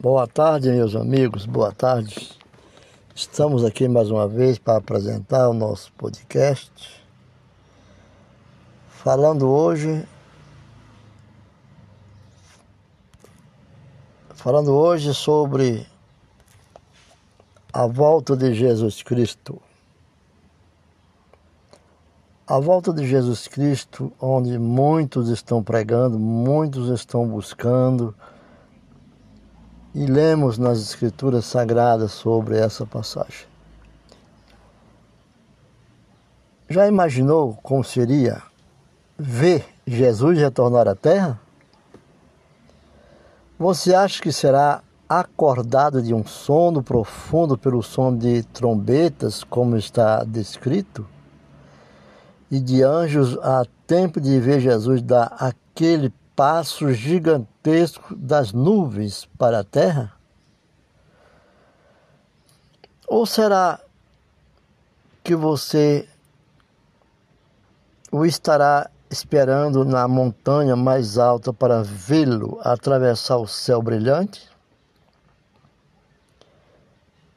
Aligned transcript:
Boa 0.00 0.28
tarde, 0.28 0.70
meus 0.70 0.94
amigos, 0.94 1.44
boa 1.44 1.72
tarde. 1.72 2.30
Estamos 3.16 3.64
aqui 3.64 3.88
mais 3.88 4.12
uma 4.12 4.28
vez 4.28 4.56
para 4.56 4.78
apresentar 4.78 5.48
o 5.48 5.52
nosso 5.52 5.92
podcast. 5.94 6.70
Falando 8.90 9.48
hoje. 9.48 10.06
Falando 14.36 14.72
hoje 14.72 15.12
sobre 15.12 15.84
a 17.72 17.84
volta 17.84 18.36
de 18.36 18.54
Jesus 18.54 19.02
Cristo. 19.02 19.60
A 22.46 22.60
volta 22.60 22.92
de 22.92 23.04
Jesus 23.04 23.48
Cristo, 23.48 24.12
onde 24.20 24.60
muitos 24.60 25.28
estão 25.28 25.60
pregando, 25.60 26.20
muitos 26.20 26.88
estão 26.88 27.26
buscando, 27.26 28.14
e 29.98 30.06
lemos 30.06 30.58
nas 30.58 30.78
Escrituras 30.78 31.44
Sagradas 31.44 32.12
sobre 32.12 32.56
essa 32.56 32.86
passagem. 32.86 33.48
Já 36.68 36.86
imaginou 36.86 37.58
como 37.62 37.82
seria 37.82 38.40
ver 39.18 39.66
Jesus 39.84 40.38
retornar 40.38 40.86
à 40.86 40.94
Terra? 40.94 41.40
Você 43.58 43.92
acha 43.92 44.22
que 44.22 44.30
será 44.30 44.82
acordado 45.08 46.00
de 46.00 46.14
um 46.14 46.24
sono 46.24 46.80
profundo 46.80 47.58
pelo 47.58 47.82
som 47.82 48.16
de 48.16 48.44
trombetas, 48.44 49.42
como 49.42 49.76
está 49.76 50.22
descrito? 50.22 51.04
e 52.50 52.60
de 52.60 52.82
anjos 52.82 53.36
há 53.42 53.64
tempo 53.86 54.20
de 54.20 54.40
ver 54.40 54.60
Jesus 54.60 55.02
dar 55.02 55.34
aquele 55.38 56.12
passo 56.38 56.92
gigantesco 56.92 58.14
das 58.14 58.52
nuvens 58.52 59.28
para 59.36 59.58
a 59.58 59.64
terra? 59.64 60.12
Ou 63.08 63.26
será 63.26 63.80
que 65.24 65.34
você 65.34 66.08
o 68.12 68.24
estará 68.24 68.88
esperando 69.10 69.84
na 69.84 70.06
montanha 70.06 70.76
mais 70.76 71.18
alta 71.18 71.52
para 71.52 71.82
vê-lo 71.82 72.60
atravessar 72.62 73.38
o 73.38 73.48
céu 73.48 73.82
brilhante? 73.82 74.48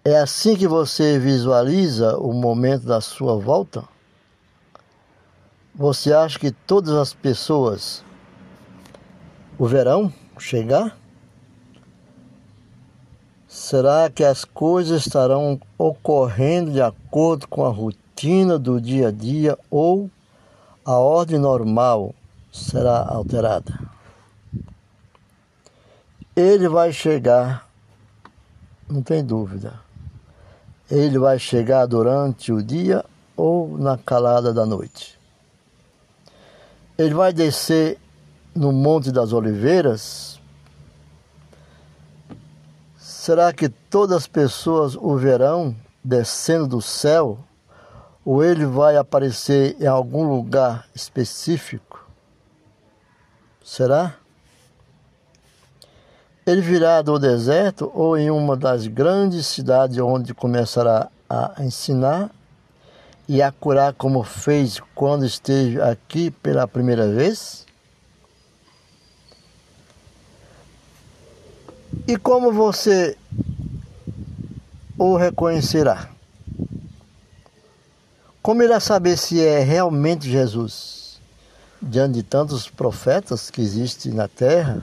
É 0.05 0.15
assim 0.17 0.55
que 0.55 0.67
você 0.67 1.17
visualiza 1.17 2.19
o 2.19 2.31
momento 2.33 2.85
da 2.85 3.01
sua 3.01 3.35
volta? 3.35 3.83
Você 5.73 6.13
acha 6.13 6.37
que 6.37 6.51
todas 6.51 6.93
as 6.93 7.15
pessoas 7.15 8.03
o 9.61 9.67
verão 9.67 10.11
chegar? 10.39 10.97
Será 13.47 14.09
que 14.09 14.23
as 14.23 14.43
coisas 14.43 15.05
estarão 15.05 15.61
ocorrendo 15.77 16.71
de 16.71 16.81
acordo 16.81 17.47
com 17.47 17.63
a 17.63 17.69
rotina 17.69 18.57
do 18.57 18.81
dia 18.81 19.09
a 19.09 19.11
dia 19.11 19.55
ou 19.69 20.09
a 20.83 20.93
ordem 20.93 21.37
normal 21.37 22.15
será 22.51 23.05
alterada? 23.07 23.79
Ele 26.35 26.67
vai 26.67 26.91
chegar, 26.91 27.69
não 28.89 29.03
tem 29.03 29.23
dúvida. 29.23 29.79
Ele 30.89 31.19
vai 31.19 31.37
chegar 31.37 31.85
durante 31.85 32.51
o 32.51 32.63
dia 32.63 33.05
ou 33.37 33.77
na 33.77 33.95
calada 33.95 34.51
da 34.51 34.65
noite. 34.65 35.19
Ele 36.97 37.13
vai 37.13 37.31
descer 37.31 37.99
no 38.55 38.71
Monte 38.71 39.11
das 39.11 39.33
Oliveiras. 39.33 40.39
Será 42.97 43.53
que 43.53 43.69
todas 43.69 44.17
as 44.17 44.27
pessoas 44.27 44.95
o 44.95 45.15
verão 45.15 45.75
descendo 46.03 46.67
do 46.67 46.81
céu? 46.81 47.39
Ou 48.25 48.43
ele 48.43 48.65
vai 48.65 48.97
aparecer 48.97 49.75
em 49.79 49.87
algum 49.87 50.27
lugar 50.27 50.87
específico? 50.93 52.05
Será? 53.63 54.15
Ele 56.45 56.61
virá 56.61 57.01
do 57.01 57.17
deserto 57.17 57.91
ou 57.93 58.17
em 58.17 58.29
uma 58.29 58.57
das 58.57 58.87
grandes 58.87 59.47
cidades 59.47 59.97
onde 59.99 60.33
começará 60.33 61.09
a 61.29 61.63
ensinar 61.63 62.29
e 63.27 63.41
a 63.41 63.51
curar 63.51 63.93
como 63.93 64.23
fez 64.23 64.81
quando 64.93 65.25
esteve 65.25 65.79
aqui 65.79 66.31
pela 66.31 66.67
primeira 66.67 67.07
vez? 67.07 67.65
E 72.07 72.17
como 72.17 72.51
você 72.51 73.17
o 74.97 75.15
reconhecerá? 75.15 76.09
Como 78.41 78.63
irá 78.63 78.79
saber 78.79 79.17
se 79.17 79.39
é 79.43 79.59
realmente 79.59 80.29
Jesus? 80.29 81.19
Diante 81.81 82.15
de 82.15 82.23
tantos 82.23 82.67
profetas 82.67 83.49
que 83.49 83.61
existem 83.61 84.13
na 84.13 84.27
terra, 84.27 84.81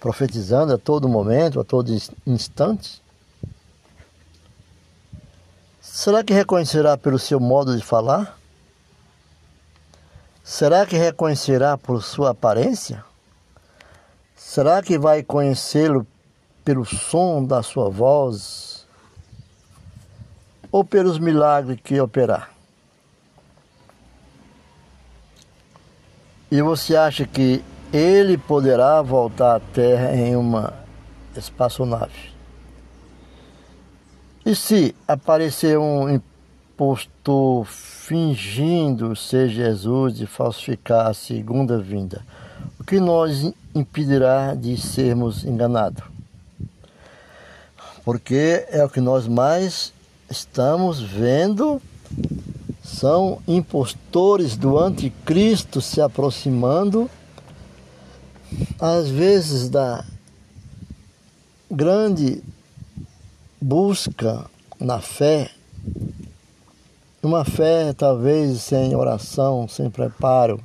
profetizando 0.00 0.72
a 0.72 0.78
todo 0.78 1.08
momento, 1.08 1.60
a 1.60 1.64
todo 1.64 1.94
instante? 2.26 3.02
Será 5.80 6.24
que 6.24 6.32
reconhecerá 6.32 6.96
pelo 6.96 7.18
seu 7.18 7.38
modo 7.38 7.76
de 7.76 7.82
falar? 7.82 8.38
Será 10.42 10.84
que 10.84 10.96
reconhecerá 10.96 11.78
por 11.78 12.02
sua 12.02 12.30
aparência? 12.30 13.04
Será 14.34 14.82
que 14.82 14.98
vai 14.98 15.22
conhecê-lo 15.22 16.06
pelo 16.64 16.84
som 16.84 17.44
da 17.44 17.62
sua 17.62 17.90
voz? 17.90 18.86
Ou 20.72 20.84
pelos 20.84 21.18
milagres 21.18 21.78
que 21.82 22.00
operar? 22.00 22.50
E 26.50 26.62
você 26.62 26.96
acha 26.96 27.26
que 27.26 27.62
ele 27.92 28.38
poderá 28.38 29.02
voltar 29.02 29.56
à 29.56 29.60
Terra 29.60 30.14
em 30.16 30.34
uma 30.36 30.72
espaçonave? 31.36 32.32
E 34.46 34.54
se 34.54 34.94
aparecer 35.06 35.78
um 35.78 36.08
impostor 36.08 37.64
fingindo 37.64 39.16
ser 39.16 39.48
Jesus 39.48 40.20
e 40.20 40.26
falsificar 40.26 41.06
a 41.06 41.14
segunda 41.14 41.78
vinda, 41.78 42.22
o 42.78 42.84
que 42.84 43.00
nos 43.00 43.52
impedirá 43.74 44.54
de 44.54 44.76
sermos 44.76 45.44
enganados? 45.44 46.13
Porque 48.04 48.66
é 48.68 48.84
o 48.84 48.88
que 48.88 49.00
nós 49.00 49.26
mais 49.26 49.92
estamos 50.30 51.00
vendo 51.00 51.80
são 52.82 53.40
impostores 53.48 54.56
do 54.56 54.78
anticristo 54.78 55.80
se 55.80 56.00
aproximando, 56.00 57.10
às 58.78 59.08
vezes 59.08 59.70
da 59.70 60.04
grande 61.70 62.42
busca 63.60 64.44
na 64.78 65.00
fé, 65.00 65.50
uma 67.22 67.44
fé 67.44 67.94
talvez 67.94 68.60
sem 68.60 68.94
oração, 68.94 69.66
sem 69.66 69.88
preparo, 69.88 70.62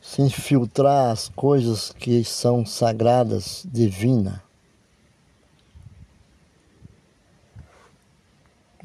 sem 0.00 0.30
filtrar 0.30 1.10
as 1.10 1.28
coisas 1.28 1.90
que 1.90 2.22
são 2.22 2.64
sagradas, 2.64 3.66
divinas. 3.70 4.45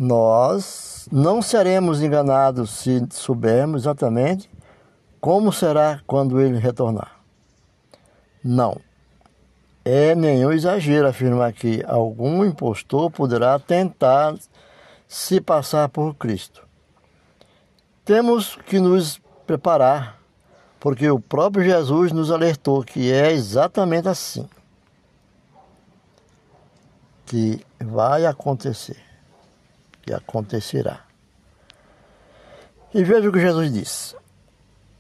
Nós 0.04 1.08
não 1.12 1.44
seremos 1.44 2.02
enganados 2.02 2.72
se 2.72 3.06
soubermos 3.12 3.84
exatamente 3.84 4.50
como 5.20 5.54
será 5.54 6.02
quando 6.08 6.42
ele 6.42 6.58
retornar. 6.58 7.20
Não. 8.44 8.82
É 9.86 10.16
nenhum 10.16 10.52
exagero 10.52 11.08
afirmar 11.08 11.54
que 11.54 11.84
algum 11.88 12.44
impostor 12.44 13.12
poderá 13.12 13.60
tentar 13.60 14.34
se 15.08 15.40
passar 15.40 15.88
por 15.88 16.16
Cristo. 16.16 16.68
Temos 18.04 18.56
que 18.66 18.80
nos 18.80 19.22
preparar, 19.46 20.20
porque 20.80 21.08
o 21.12 21.20
próprio 21.20 21.64
Jesus 21.64 22.12
nos 22.12 22.32
alertou 22.32 22.84
que 22.84 23.12
é 23.12 23.32
exatamente 23.32 24.08
assim 24.08 24.50
que 27.28 27.64
vai 27.80 28.26
acontecer, 28.26 29.11
que 30.02 30.14
acontecerá. 30.14 31.02
E 32.94 33.04
veja 33.04 33.30
o 33.30 33.32
que 33.32 33.40
Jesus 33.40 33.72
disse. 33.72 34.16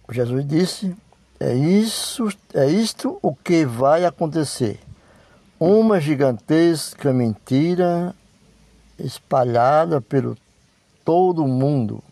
Jesus 0.09 0.45
disse 0.48 0.95
é 1.39 1.53
isso, 1.56 2.30
é 2.53 2.68
isto 2.68 3.18
o 3.21 3.36
que 3.36 3.65
vai 3.65 4.06
acontecer. 4.06 4.80
Uma 5.59 6.00
gigantesca 6.00 7.12
mentira 7.12 8.13
espalhada 9.00 10.00
pelo 10.00 10.38
todo 11.04 11.44
o 11.44 11.47
mundo. 11.47 12.04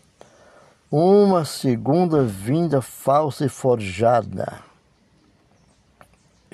Uma 0.90 1.44
segunda 1.44 2.24
vinda 2.24 2.82
falsa 2.82 3.46
e 3.46 3.48
forjada. 3.48 4.58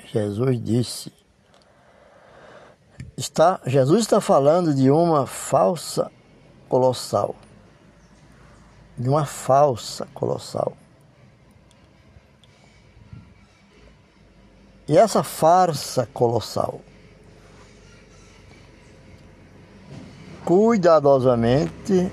Jesus 0.05 0.63
disse: 0.63 1.11
está, 3.17 3.59
Jesus 3.65 4.01
está 4.01 4.21
falando 4.21 4.73
de 4.75 4.91
uma 4.91 5.25
falsa 5.25 6.11
colossal. 6.67 7.35
De 8.97 9.07
uma 9.09 9.25
falsa 9.25 10.07
colossal. 10.13 10.73
E 14.87 14.97
essa 14.97 15.21
farsa 15.21 16.07
colossal, 16.13 16.79
cuidadosamente 20.45 22.09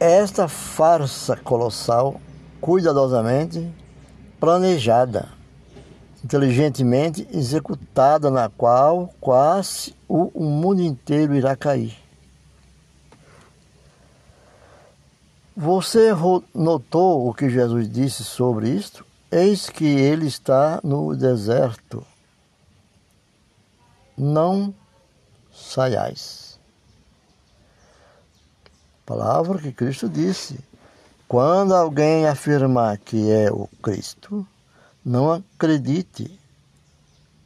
esta 0.00 0.48
farsa 0.48 1.36
colossal, 1.36 2.20
cuidadosamente 2.60 3.70
planejada, 4.38 5.28
inteligentemente 6.24 7.28
executada, 7.30 8.30
na 8.30 8.48
qual 8.48 9.12
quase 9.20 9.94
o, 10.08 10.42
mundo 10.42 10.80
inteiro 10.80 11.34
irá 11.34 11.54
cair. 11.54 11.94
Você 15.54 16.10
notou 16.54 17.28
o 17.28 17.34
que 17.34 17.50
Jesus 17.50 17.88
disse 17.88 18.24
sobre 18.24 18.70
isto? 18.70 19.04
Eis 19.30 19.68
que 19.68 19.84
ele 19.84 20.26
está 20.26 20.80
no 20.82 21.14
deserto. 21.14 22.04
Não 24.16 24.74
saiais. 25.52 26.58
Palavra 29.04 29.58
que 29.58 29.72
Cristo 29.72 30.08
disse. 30.08 30.58
Quando 31.28 31.74
alguém 31.74 32.26
afirmar 32.26 32.96
que 32.98 33.30
é 33.30 33.50
o 33.50 33.68
Cristo, 33.82 34.46
não 35.04 35.30
acredite, 35.32 36.38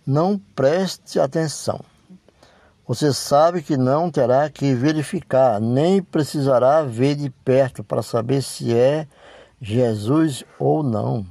não 0.06 0.38
preste 0.38 1.18
atenção. 1.18 1.84
Você 2.86 3.12
sabe 3.12 3.62
que 3.62 3.76
não 3.76 4.10
terá 4.10 4.48
que 4.48 4.74
verificar, 4.74 5.60
nem 5.60 6.02
precisará 6.02 6.82
ver 6.82 7.16
de 7.16 7.28
perto 7.28 7.84
para 7.84 8.02
saber 8.02 8.42
se 8.42 8.74
é 8.74 9.06
Jesus 9.60 10.44
ou 10.58 10.82
não. 10.82 11.26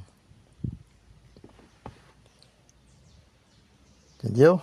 Entendeu? 4.14 4.60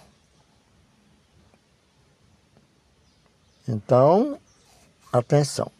Então, 3.67 4.39
atenção. 5.11 5.71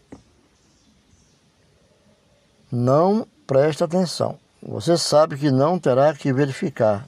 Não 2.71 3.27
preste 3.45 3.83
atenção. 3.83 4.39
Você 4.67 4.97
sabe 4.97 5.37
que 5.37 5.51
não 5.51 5.77
terá 5.77 6.13
que 6.15 6.33
verificar, 6.33 7.05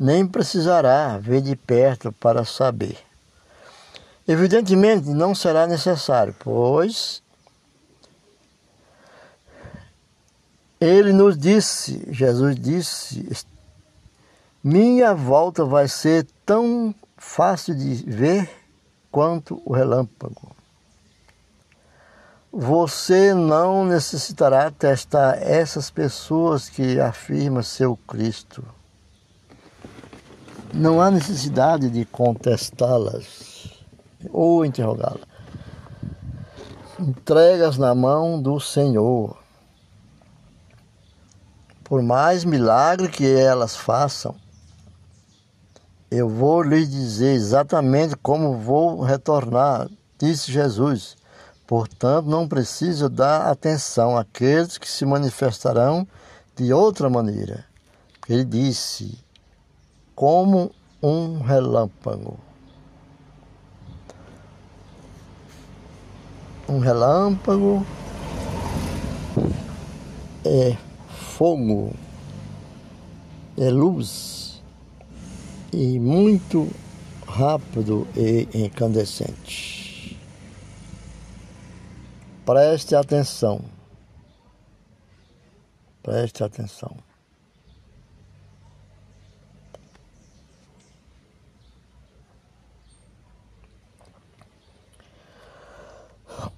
nem 0.00 0.26
precisará 0.26 1.18
ver 1.18 1.42
de 1.42 1.54
perto 1.54 2.10
para 2.12 2.44
saber. 2.46 2.96
Evidentemente 4.26 5.08
não 5.10 5.34
será 5.34 5.66
necessário, 5.66 6.34
pois 6.38 7.22
ele 10.80 11.12
nos 11.12 11.36
disse, 11.36 12.06
Jesus 12.10 12.56
disse, 12.56 13.46
minha 14.64 15.14
volta 15.14 15.64
vai 15.64 15.88
ser 15.88 16.26
tão 16.46 16.94
fácil 17.16 17.74
de 17.74 17.94
ver 18.10 18.48
quanto 19.10 19.60
o 19.64 19.72
relâmpago. 19.72 20.57
Você 22.50 23.34
não 23.34 23.84
necessitará 23.84 24.70
testar 24.70 25.36
essas 25.42 25.90
pessoas 25.90 26.70
que 26.70 26.98
afirmam 26.98 27.62
ser 27.62 27.84
o 27.84 27.96
Cristo. 27.96 28.64
Não 30.72 30.98
há 30.98 31.10
necessidade 31.10 31.90
de 31.90 32.06
contestá-las 32.06 33.84
ou 34.30 34.64
interrogá-la. 34.64 35.20
Entregas 36.98 37.76
na 37.76 37.94
mão 37.94 38.40
do 38.40 38.58
Senhor. 38.58 39.36
Por 41.84 42.02
mais 42.02 42.44
milagre 42.44 43.08
que 43.08 43.26
elas 43.30 43.76
façam, 43.76 44.34
eu 46.10 46.30
vou 46.30 46.62
lhes 46.62 46.90
dizer 46.90 47.34
exatamente 47.34 48.16
como 48.16 48.56
vou 48.56 49.02
retornar, 49.02 49.90
disse 50.18 50.50
Jesus. 50.50 51.17
Portanto, 51.68 52.26
não 52.26 52.48
preciso 52.48 53.08
dar 53.08 53.50
atenção 53.50 54.16
àqueles 54.16 54.76
que 54.76 54.90
se 54.90 55.04
manifestarão 55.04 56.08
de 56.56 56.72
outra 56.72 57.08
maneira. 57.08 57.64
Ele 58.28 58.44
disse, 58.44 59.16
como 60.16 60.72
um 61.00 61.40
relâmpago. 61.40 62.38
um 66.68 66.78
relâmpago, 66.80 67.84
é 70.44 70.76
fogo, 71.08 71.94
é 73.56 73.70
luz 73.70 74.62
e 75.72 75.98
muito 75.98 76.68
rápido 77.26 78.06
e 78.14 78.46
incandescente. 78.52 79.77
Preste 82.48 82.96
atenção. 82.96 83.62
Preste 86.02 86.42
atenção. 86.42 86.96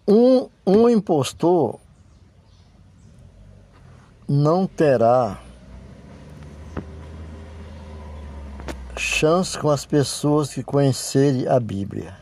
Um, 0.06 0.48
um 0.64 0.88
impostor 0.88 1.80
não 4.28 4.68
terá 4.68 5.42
chance 8.96 9.58
com 9.58 9.70
as 9.70 9.84
pessoas 9.84 10.54
que 10.54 10.62
conhecerem 10.62 11.48
a 11.48 11.58
Bíblia. 11.58 12.19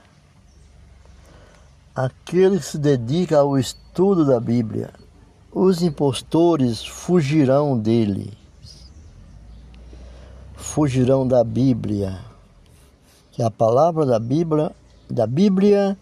Aquele 1.98 2.60
que 2.60 2.64
se 2.64 2.78
dedica 2.78 3.38
ao 3.38 3.58
estudo 3.58 4.24
da 4.24 4.38
Bíblia, 4.38 4.90
os 5.50 5.82
impostores 5.82 6.86
fugirão 6.86 7.76
dele. 7.76 8.38
Fugirão 10.54 11.26
da 11.26 11.42
Bíblia. 11.42 12.20
Que 13.32 13.42
a 13.42 13.50
palavra 13.50 14.06
da 14.06 14.20
Bíblia, 14.20 14.70
da 15.10 15.26
Bíblia 15.26 15.98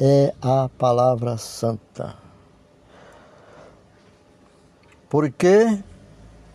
é 0.00 0.34
a 0.42 0.68
palavra 0.76 1.38
santa. 1.38 2.16
Porque 5.08 5.78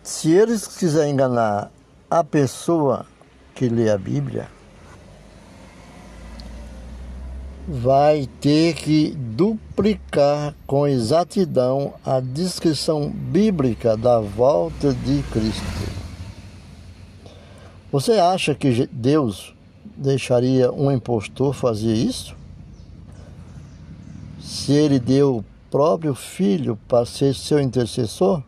se 0.02 0.32
eles 0.32 0.66
quiserem 0.66 1.14
enganar 1.14 1.72
a 2.10 2.22
pessoa 2.22 3.06
que 3.54 3.70
lê 3.70 3.88
a 3.88 3.96
Bíblia, 3.96 4.50
vai 7.66 8.28
ter 8.40 8.74
que 8.74 9.10
duplicar 9.16 10.54
com 10.66 10.86
exatidão 10.86 11.94
a 12.04 12.20
descrição 12.20 13.10
bíblica 13.10 13.96
da 13.96 14.20
volta 14.20 14.92
de 14.92 15.22
Cristo. 15.32 15.92
Você 17.90 18.12
acha 18.12 18.54
que 18.54 18.88
Deus 18.90 19.54
deixaria 19.96 20.72
um 20.72 20.90
impostor 20.90 21.54
fazer 21.54 21.94
isso? 21.94 22.34
se 24.42 24.72
ele 24.72 24.98
deu 24.98 25.38
o 25.38 25.44
próprio 25.70 26.14
filho 26.14 26.78
para 26.88 27.06
ser 27.06 27.34
seu 27.34 27.60
intercessor? 27.60 28.42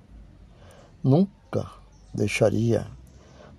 Nunca 1.03 1.71
deixaria. 2.13 2.87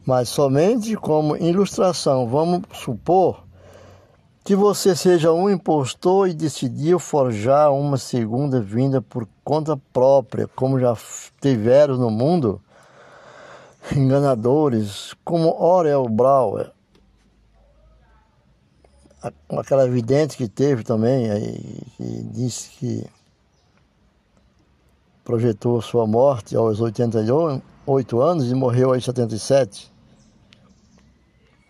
Mas 0.05 0.29
somente 0.29 0.95
como 0.95 1.35
ilustração, 1.38 2.27
vamos 2.27 2.62
supor 2.74 3.44
que 4.45 4.55
você 4.55 4.95
seja 4.95 5.33
um 5.33 5.49
impostor 5.49 6.29
e 6.29 6.33
decidiu 6.35 6.99
forjar 6.99 7.73
uma 7.73 7.97
segunda 7.97 8.61
vinda 8.61 9.01
por 9.01 9.27
conta 9.43 9.75
própria, 9.91 10.47
como 10.47 10.79
já 10.79 10.95
tiveram 11.41 11.97
no 11.97 12.11
mundo 12.11 12.61
enganadores, 13.91 15.15
como 15.25 15.49
Orel 15.59 16.07
Brauer, 16.07 16.71
aquela 19.49 19.89
vidente 19.89 20.37
que 20.37 20.47
teve 20.47 20.83
também, 20.83 21.31
aí, 21.31 21.81
que 21.97 22.23
disse 22.25 22.69
que 22.69 23.03
projetou 25.23 25.81
sua 25.81 26.05
morte 26.05 26.55
aos 26.55 26.79
88 26.79 28.21
anos 28.21 28.51
e 28.51 28.53
morreu 28.53 28.93
aos 28.93 29.03
77. 29.03 29.91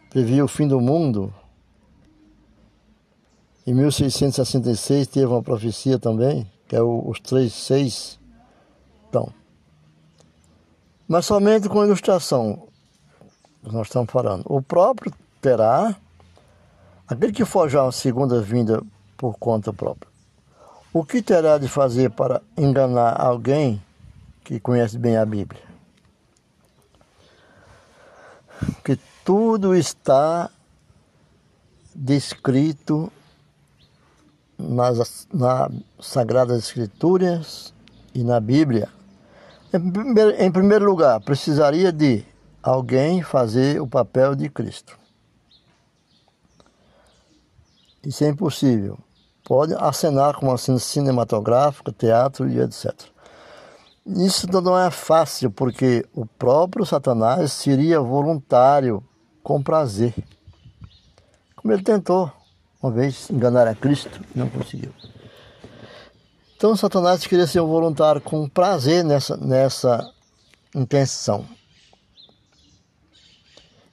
Previu 0.10 0.44
o 0.44 0.50
fim 0.50 0.68
do 0.68 0.82
mundo. 0.82 1.34
Em 3.68 3.74
1666 3.74 5.08
teve 5.08 5.26
uma 5.26 5.42
profecia 5.42 5.98
também, 5.98 6.50
que 6.68 6.76
é 6.76 6.82
o, 6.82 7.04
os 7.10 7.20
três 7.20 7.52
seis. 7.52 8.20
Então, 9.10 9.34
Mas 11.08 11.26
somente 11.26 11.68
com 11.68 11.84
ilustração, 11.84 12.68
nós 13.64 13.88
estamos 13.88 14.12
falando. 14.12 14.44
O 14.46 14.62
próprio 14.62 15.12
terá, 15.42 15.96
aquele 17.08 17.34
que 17.34 17.44
forjar 17.44 17.86
uma 17.86 17.92
segunda 17.92 18.40
vinda 18.40 18.84
por 19.18 19.36
conta 19.40 19.74
própria, 19.74 20.12
o 20.94 21.04
que 21.04 21.22
terá 21.22 21.58
de 21.58 21.68
fazer 21.68 22.12
para 22.12 22.44
enganar 22.56 23.20
alguém 23.20 23.82
que 24.44 24.60
conhece 24.60 24.98
bem 25.00 25.18
a 25.18 25.26
Bíblia? 25.26 25.64
Que 28.84 28.98
tudo 29.24 29.76
está 29.76 30.52
descrito 31.96 33.12
nas, 34.58 35.28
nas 35.34 35.72
Sagradas 36.00 36.60
Escrituras 36.60 37.74
e 38.14 38.24
na 38.24 38.40
Bíblia. 38.40 38.90
Em 39.74 39.92
primeiro, 39.92 40.32
em 40.32 40.52
primeiro 40.52 40.86
lugar, 40.86 41.20
precisaria 41.22 41.92
de 41.92 42.24
alguém 42.64 43.22
fazer 43.22 43.82
o 43.82 43.88
papel 43.88 44.36
de 44.36 44.50
Cristo. 44.50 44.98
Isso 48.06 48.24
é 48.24 48.30
impossível. 48.30 48.98
Pode 49.44 49.74
acenar 49.76 50.36
com 50.36 50.48
uma 50.48 50.58
cena 50.58 50.80
cinematográfica, 50.80 51.92
teatro 51.92 52.50
e 52.50 52.60
etc. 52.60 52.94
Isso 54.06 54.48
não 54.62 54.78
é 54.78 54.92
fácil, 54.92 55.50
porque 55.50 56.06
o 56.14 56.26
próprio 56.26 56.86
Satanás 56.86 57.52
seria 57.52 58.00
voluntário 58.00 59.04
com 59.44 59.62
prazer. 59.62 60.14
Como 61.56 61.74
ele 61.74 61.84
tentou 61.84 62.32
uma 62.86 62.92
vez 62.92 63.30
enganar 63.30 63.68
a 63.68 63.76
Cristo, 63.76 64.22
não 64.36 64.50
conseguiu. 64.50 64.94
Então 66.56 66.76
Satanás 66.76 67.26
queria 67.26 67.48
ser 67.48 67.60
um 67.60 67.68
voluntário 67.68 68.22
com 68.22 68.48
prazer 68.48 69.04
nessa, 69.04 69.36
nessa 69.38 70.12
intenção. 70.76 71.46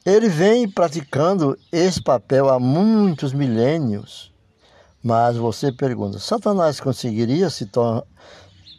Ele 0.05 0.29
vem 0.29 0.69
praticando 0.69 1.59
esse 1.71 2.03
papel 2.03 2.49
há 2.49 2.59
muitos 2.59 3.33
milênios 3.33 4.33
mas 5.03 5.37
você 5.37 5.73
pergunta: 5.73 6.19
Satanás 6.19 6.79
conseguiria 6.79 7.51
se, 7.51 7.67
tor 7.67 8.07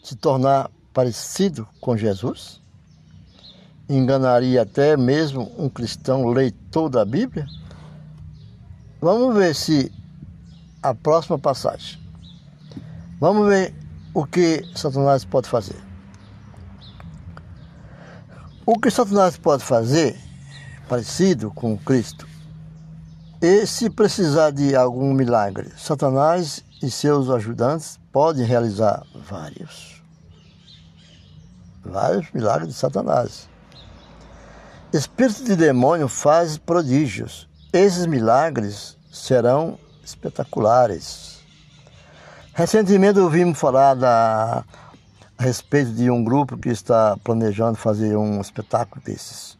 se 0.03 0.15
tornar 0.15 0.71
parecido 0.93 1.67
com 1.81 1.97
Jesus? 1.97 2.61
Enganaria 3.89 4.61
até 4.61 4.95
mesmo 4.95 5.51
um 5.57 5.67
cristão 5.67 6.27
leitor 6.27 6.89
da 6.89 7.03
Bíblia? 7.03 7.45
Vamos 9.01 9.35
ver 9.35 9.53
se 9.53 9.91
a 10.83 10.93
próxima 10.93 11.39
passagem. 11.39 11.97
Vamos 13.19 13.47
ver 13.47 13.73
o 14.13 14.25
que 14.25 14.63
Satanás 14.75 15.23
pode 15.23 15.47
fazer. 15.47 15.81
O 18.65 18.77
que 18.77 18.91
Satanás 18.91 19.37
pode 19.37 19.63
fazer, 19.63 20.19
parecido 20.87 21.49
com 21.51 21.77
Cristo, 21.77 22.27
e 23.41 23.65
se 23.65 23.89
precisar 23.89 24.51
de 24.51 24.75
algum 24.75 25.13
milagre, 25.13 25.71
Satanás 25.77 26.63
e 26.81 26.89
seus 26.89 27.29
ajudantes 27.29 27.99
podem 28.11 28.45
realizar 28.45 29.03
vários. 29.27 30.01
Vários 31.83 32.31
milagres 32.31 32.69
de 32.69 32.75
Satanás. 32.75 33.49
Espírito 34.93 35.43
de 35.43 35.55
demônio 35.55 36.07
faz 36.07 36.57
prodígios. 36.57 37.49
Esses 37.73 38.05
milagres 38.05 38.97
serão 39.11 39.77
espetaculares. 40.03 41.39
Recentemente 42.53 43.19
ouvimos 43.19 43.57
falar 43.57 43.95
da, 43.95 44.63
a 45.37 45.43
respeito 45.43 45.91
de 45.91 46.09
um 46.09 46.23
grupo 46.23 46.57
que 46.57 46.69
está 46.69 47.17
planejando 47.23 47.77
fazer 47.77 48.15
um 48.15 48.39
espetáculo 48.39 49.01
desses. 49.03 49.57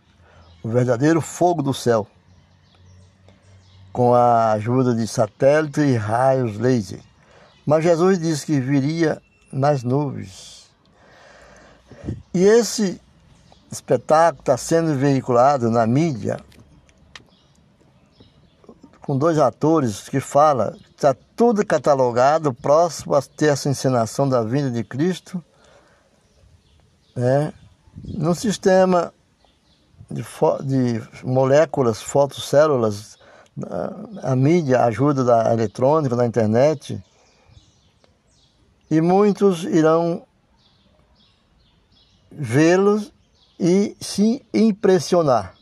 O 0.62 0.70
verdadeiro 0.70 1.22
fogo 1.22 1.62
do 1.62 1.74
céu 1.74 2.08
com 3.92 4.14
a 4.14 4.54
ajuda 4.54 4.96
de 4.96 5.08
satélite 5.08 5.82
e 5.82 5.96
raios 5.96 6.58
laser. 6.58 7.00
Mas 7.66 7.84
Jesus 7.84 8.20
disse 8.20 8.46
que 8.46 8.60
viria 8.60 9.22
nas 9.52 9.84
nuvens. 9.84 10.70
E 12.34 12.44
esse 12.44 13.00
espetáculo 13.72 14.42
está 14.42 14.58
sendo 14.58 14.96
veiculado 14.96 15.70
na 15.70 15.86
mídia 15.86 16.40
com 19.04 19.18
dois 19.18 19.38
atores 19.38 20.08
que 20.08 20.20
falam, 20.20 20.76
está 20.90 21.16
tudo 21.36 21.66
catalogado, 21.66 22.54
próximo 22.54 23.16
a 23.16 23.22
ter 23.22 23.48
essa 23.48 23.70
encenação 23.70 24.28
da 24.28 24.42
vinda 24.44 24.72
de 24.72 24.84
Cristo, 24.84 25.44
né? 27.16 27.54
no 28.04 28.34
sistema 28.34 29.14
de, 30.10 30.24
de 30.64 31.26
moléculas, 31.26 32.02
fotocélulas 32.02 33.18
a 34.24 34.36
mídia, 34.36 34.80
a 34.80 34.86
ajuda 34.86 35.24
da 35.24 35.54
eletrônica, 35.54 36.16
da 36.16 36.26
internet, 36.26 37.04
e 38.90 39.02
muitos 39.02 39.64
irão 39.64 40.26
vê-los 42.32 43.12
e 43.60 43.96
se 44.00 44.44
impressionar. 44.54 45.56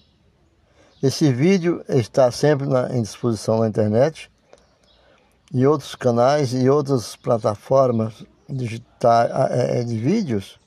Esse 1.02 1.34
vídeo 1.34 1.84
está 1.90 2.30
sempre 2.30 2.68
na, 2.68 2.96
em 2.96 3.02
disposição 3.02 3.60
na 3.60 3.68
internet 3.68 4.32
e 5.52 5.66
outros 5.66 5.96
canais 5.96 6.54
e 6.54 6.70
outras 6.70 7.16
plataformas 7.16 8.24
digitais 8.48 9.32
é, 9.52 9.80
é, 9.80 9.84
de 9.84 9.98
vídeos. 9.98 10.60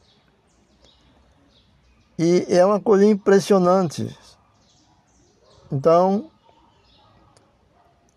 E 2.19 2.47
é 2.49 2.67
uma 2.67 2.81
coisa 2.81 3.05
impressionante. 3.05 4.17
Então, 5.71 6.31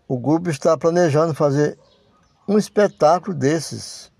o 0.08 0.18
grupo 0.18 0.50
está 0.50 0.76
planejando 0.76 1.34
fazer 1.34 1.78
um 2.48 2.58
espetáculo 2.58 3.36
desses. 3.36 4.10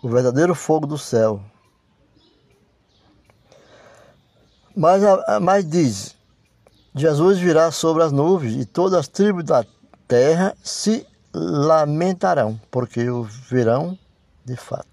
O 0.00 0.08
verdadeiro 0.08 0.54
fogo 0.54 0.86
do 0.86 0.98
céu. 0.98 1.42
Mas, 4.74 5.02
mas 5.40 5.68
diz: 5.68 6.16
Jesus 6.94 7.38
virá 7.38 7.70
sobre 7.70 8.02
as 8.02 8.12
nuvens 8.12 8.54
e 8.60 8.64
todas 8.64 8.98
as 8.98 9.08
tribos 9.08 9.44
da 9.44 9.64
terra 10.06 10.54
se 10.62 11.06
lamentarão, 11.34 12.60
porque 12.70 13.08
o 13.08 13.22
verão 13.22 13.98
de 14.44 14.56
fato. 14.56 14.86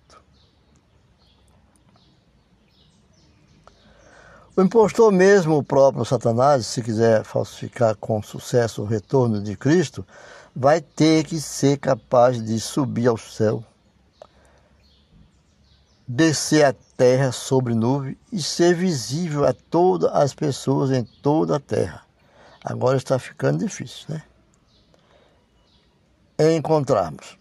O 4.56 4.62
impostor 4.62 5.12
mesmo, 5.12 5.58
o 5.58 5.64
próprio 5.64 6.04
Satanás, 6.04 6.66
se 6.66 6.82
quiser 6.82 7.24
falsificar 7.24 7.96
com 7.96 8.22
sucesso 8.22 8.82
o 8.82 8.86
retorno 8.86 9.42
de 9.42 9.56
Cristo, 9.56 10.06
vai 10.54 10.82
ter 10.82 11.24
que 11.24 11.40
ser 11.40 11.78
capaz 11.78 12.44
de 12.44 12.60
subir 12.60 13.08
ao 13.08 13.18
céu, 13.18 13.64
descer 16.12 16.66
a 16.66 16.74
terra 16.98 17.32
sobre 17.32 17.76
nuvem 17.76 18.18
e 18.32 18.42
ser 18.42 18.74
visível 18.74 19.46
a 19.46 19.54
todas 19.54 20.12
as 20.12 20.34
pessoas 20.34 20.90
em 20.90 21.04
toda 21.04 21.58
a 21.58 21.60
terra. 21.60 22.02
Agora 22.66 22.98
está 22.98 23.20
ficando 23.20 23.60
difícil, 23.60 24.08
né? 24.10 24.24
Encontrarmos 26.56 27.38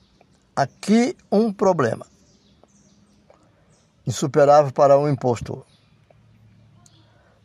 aqui 0.54 1.16
um 1.32 1.50
problema 1.50 2.06
insuperável 4.06 4.70
para 4.70 4.98
um 4.98 5.08
impostor. 5.08 5.64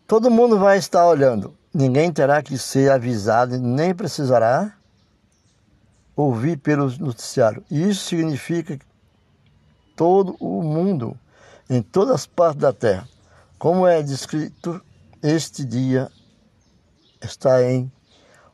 Todo 0.05 0.29
mundo 0.29 0.59
vai 0.59 0.77
estar 0.77 1.07
olhando. 1.07 1.55
Ninguém 1.73 2.11
terá 2.11 2.43
que 2.43 2.57
ser 2.57 2.91
avisado, 2.91 3.57
nem 3.57 3.95
precisará 3.95 4.75
ouvir 6.15 6.57
pelo 6.57 6.91
noticiário. 6.99 7.63
Isso 7.71 8.05
significa 8.05 8.77
que 8.77 8.85
todo 9.95 10.35
o 10.39 10.61
mundo, 10.61 11.17
em 11.69 11.81
todas 11.81 12.15
as 12.15 12.25
partes 12.25 12.61
da 12.61 12.73
terra, 12.73 13.07
como 13.57 13.87
é 13.87 14.01
descrito 14.01 14.81
este 15.21 15.63
dia, 15.63 16.11
está 17.21 17.63
em 17.63 17.91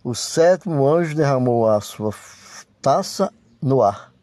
o 0.02 0.16
sétimo 0.16 0.88
anjo 0.88 1.14
derramou 1.14 1.70
a 1.70 1.82
sua 1.82 2.14
taça 2.82 3.34
no 3.62 3.82
ar. 3.82 4.14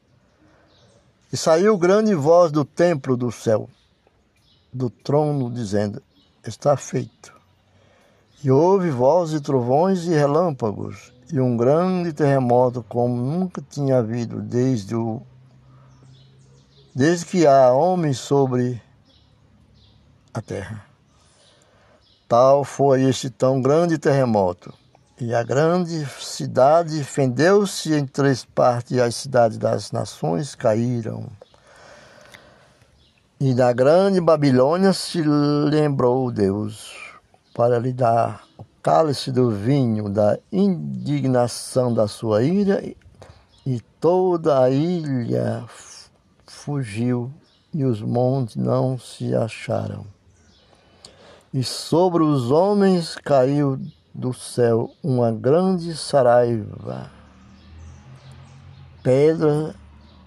E 1.31 1.37
saiu 1.37 1.77
grande 1.77 2.15
voz 2.15 2.51
do 2.51 2.65
templo 2.65 3.15
do 3.17 3.31
céu, 3.31 3.69
do 4.73 4.89
trono, 4.89 5.51
dizendo: 5.51 6.03
está 6.47 6.77
feito. 6.77 7.35
E 8.43 8.51
houve 8.51 8.91
vozes, 8.91 9.41
trovões 9.41 10.07
e 10.07 10.11
relâmpagos, 10.11 11.13
e 11.31 11.41
um 11.41 11.57
grande 11.57 12.13
terremoto 12.13 12.83
como 12.89 13.17
nunca 13.17 13.61
tinha 13.61 13.99
havido 13.99 14.41
desde 14.41 14.95
o 14.95 15.21
desde 16.97 17.27
que 17.27 17.47
há 17.47 17.71
homens 17.75 18.17
sobre 18.17 18.81
a 20.33 20.41
terra. 20.41 20.83
Tal 22.27 22.65
foi 22.65 23.03
este 23.03 23.29
tão 23.29 23.61
grande 23.61 23.99
terremoto. 23.99 24.73
E 25.21 25.35
a 25.35 25.43
grande 25.43 26.07
cidade 26.19 27.05
fendeu-se 27.05 27.93
em 27.93 28.07
três 28.07 28.47
partes, 28.47 28.93
e 28.93 29.01
as 29.01 29.15
cidades 29.15 29.59
das 29.59 29.93
nações 29.93 30.55
caíram. 30.55 31.27
E 33.39 33.53
da 33.53 33.75
grande 33.75 34.19
Babilônia 34.19 34.95
se 34.95 35.21
lembrou 35.21 36.33
Deus 36.33 36.95
para 37.55 37.79
lhe 37.79 37.93
dar 37.93 38.43
o 38.57 38.65
cálice 38.83 39.31
do 39.31 39.51
vinho 39.51 40.09
da 40.09 40.39
indignação 40.51 41.93
da 41.93 42.09
sua 42.09 42.43
ira, 42.43 42.83
e 43.67 43.81
toda 44.01 44.63
a 44.63 44.71
ilha 44.71 45.63
fugiu, 46.67 47.33
e 47.73 47.85
os 47.85 48.03
montes 48.03 48.57
não 48.57 48.99
se 48.99 49.33
acharam. 49.37 50.05
E 51.55 51.63
sobre 51.63 52.25
os 52.25 52.51
homens 52.51 53.15
caiu 53.15 53.81
do 54.13 54.35
céu 54.35 54.91
uma 55.01 55.31
grande 55.31 55.97
saraiva, 55.97 57.09
pedra 59.01 59.77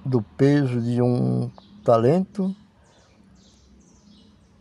do 0.05 0.21
peso 0.21 0.79
de 0.79 1.01
um 1.01 1.51
talento, 1.83 2.55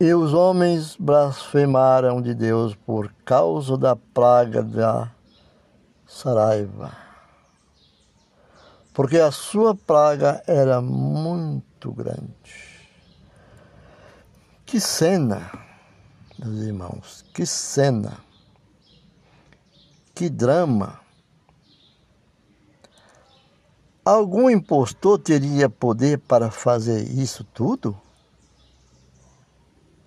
e 0.01 0.13
os 0.13 0.33
homens 0.33 0.97
blasfemaram 0.99 2.21
de 2.21 2.33
Deus 2.33 2.75
por 2.75 3.09
causa 3.23 3.77
da 3.77 3.95
praga 3.95 4.61
da 4.61 5.09
saraiva, 6.05 6.91
porque 8.93 9.17
a 9.17 9.31
sua 9.31 9.73
praga 9.73 10.43
era 10.45 10.81
muito 10.81 11.68
grande. 11.87 12.79
Que 14.65 14.79
cena, 14.79 15.51
meus 16.37 16.59
irmãos, 16.59 17.25
que 17.33 17.45
cena, 17.45 18.19
que 20.13 20.29
drama. 20.29 20.99
Algum 24.03 24.49
impostor 24.49 25.19
teria 25.19 25.69
poder 25.69 26.19
para 26.19 26.51
fazer 26.51 27.03
isso 27.03 27.43
tudo? 27.43 27.99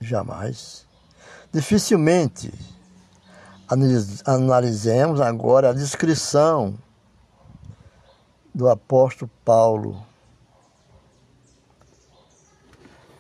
Jamais. 0.01 0.87
Dificilmente. 1.53 2.53
Analisemos 4.27 5.21
agora 5.21 5.71
a 5.71 5.73
descrição 5.73 6.79
do 8.55 8.69
apóstolo 8.69 9.31
Paulo. 9.45 10.12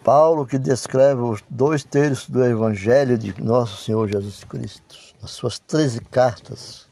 Paulo 0.04 0.44
que 0.44 0.58
descreve 0.58 1.20
os 1.20 1.42
dois 1.48 1.84
terços 1.84 2.28
do 2.28 2.44
Evangelho 2.44 3.16
de 3.16 3.40
Nosso 3.40 3.84
Senhor 3.84 4.08
Jesus 4.08 4.42
Cristo, 4.42 4.96
nas 5.20 5.30
suas 5.30 5.60
treze 5.60 6.00
cartas 6.00 6.88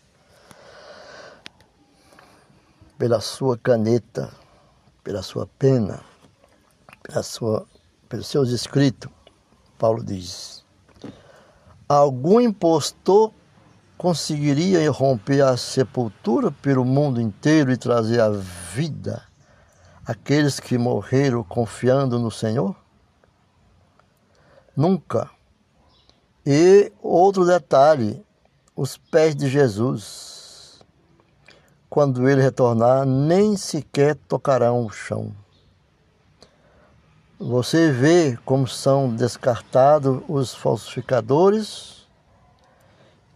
pela 2.97 3.21
sua 3.21 3.59
caneta, 3.59 4.31
pela 5.03 5.23
sua 5.23 5.49
pena, 5.59 6.01
pela 7.03 7.23
sua, 7.25 7.67
pelos 8.09 8.29
seus 8.29 8.51
escritos, 8.51 9.11
Paulo 9.77 10.05
diz: 10.05 10.65
algum 11.89 12.41
impostor 12.41 13.33
conseguiria 13.99 14.89
romper 14.89 15.43
a 15.43 15.57
sepultura 15.57 16.53
pelo 16.53 16.85
mundo 16.85 17.21
inteiro 17.21 17.73
e 17.73 17.77
trazer 17.77 18.21
a 18.21 18.31
vida 18.31 19.21
aqueles 20.07 20.61
que 20.61 20.79
morreram 20.79 21.43
confiando 21.43 22.17
no 22.17 22.31
Senhor? 22.31 22.80
Nunca. 24.81 25.29
E 26.47 26.91
outro 27.03 27.45
detalhe: 27.45 28.25
os 28.75 28.97
pés 28.97 29.37
de 29.37 29.49
Jesus 29.49 30.41
quando 31.91 32.29
ele 32.29 32.41
retornar, 32.41 33.05
nem 33.05 33.57
sequer 33.57 34.15
tocarão 34.15 34.87
o 34.87 34.91
chão. 34.91 35.35
Você 37.37 37.91
vê 37.91 38.39
como 38.45 38.69
são 38.69 39.13
descartados 39.13 40.23
os 40.29 40.55
falsificadores, 40.55 42.07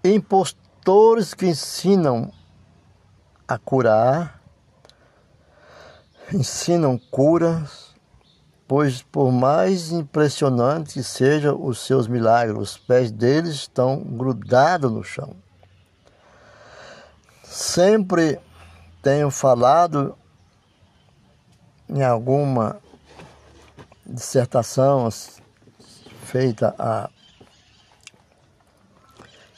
impostores 0.04 1.34
que 1.34 1.46
ensinam 1.46 2.30
a 3.48 3.58
curar, 3.58 4.40
ensinam 6.32 6.96
curas, 7.10 7.83
pois 8.66 9.02
por 9.02 9.30
mais 9.30 9.92
impressionante 9.92 10.94
que 10.94 11.02
sejam 11.02 11.62
os 11.64 11.80
seus 11.80 12.08
milagres, 12.08 12.58
os 12.58 12.78
pés 12.78 13.10
deles 13.10 13.54
estão 13.54 13.98
grudados 14.00 14.90
no 14.90 15.04
chão. 15.04 15.36
Sempre 17.42 18.40
tenho 19.02 19.30
falado 19.30 20.16
em 21.88 22.02
alguma 22.02 22.80
dissertação 24.06 25.08
feita 26.24 26.74
a 26.78 27.08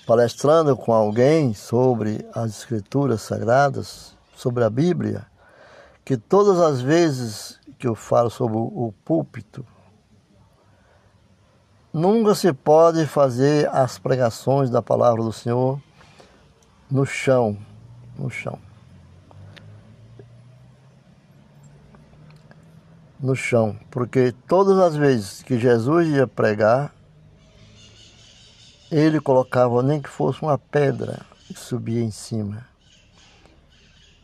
palestrando 0.06 0.76
com 0.76 0.92
alguém 0.92 1.52
sobre 1.52 2.24
as 2.32 2.58
escrituras 2.58 3.22
sagradas, 3.22 4.14
sobre 4.36 4.62
a 4.62 4.70
Bíblia, 4.70 5.26
que 6.04 6.16
todas 6.16 6.60
as 6.60 6.80
vezes 6.80 7.58
que 7.78 7.86
eu 7.86 7.94
falo 7.94 8.30
sobre 8.30 8.56
o 8.56 8.92
púlpito, 9.04 9.64
nunca 11.92 12.34
se 12.34 12.52
pode 12.52 13.06
fazer 13.06 13.68
as 13.70 13.98
pregações 13.98 14.70
da 14.70 14.82
palavra 14.82 15.22
do 15.22 15.32
Senhor 15.32 15.80
no 16.90 17.04
chão, 17.04 17.56
no 18.18 18.30
chão. 18.30 18.58
No 23.18 23.34
chão, 23.34 23.78
porque 23.90 24.32
todas 24.46 24.78
as 24.78 24.94
vezes 24.94 25.42
que 25.42 25.58
Jesus 25.58 26.08
ia 26.08 26.26
pregar, 26.26 26.94
ele 28.90 29.18
colocava 29.20 29.82
nem 29.82 30.00
que 30.00 30.08
fosse 30.08 30.42
uma 30.42 30.58
pedra 30.58 31.24
e 31.50 31.54
subia 31.54 32.02
em 32.02 32.10
cima. 32.10 32.66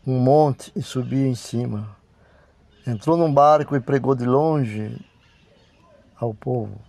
Um 0.06 0.18
monte 0.18 0.70
e 0.76 0.82
subia 0.82 1.26
em 1.26 1.34
cima. 1.34 1.96
Entrou 2.86 3.16
num 3.16 3.32
barco 3.32 3.76
e 3.76 3.80
pregou 3.80 4.14
de 4.14 4.24
longe 4.24 5.00
ao 6.16 6.34
povo. 6.34 6.80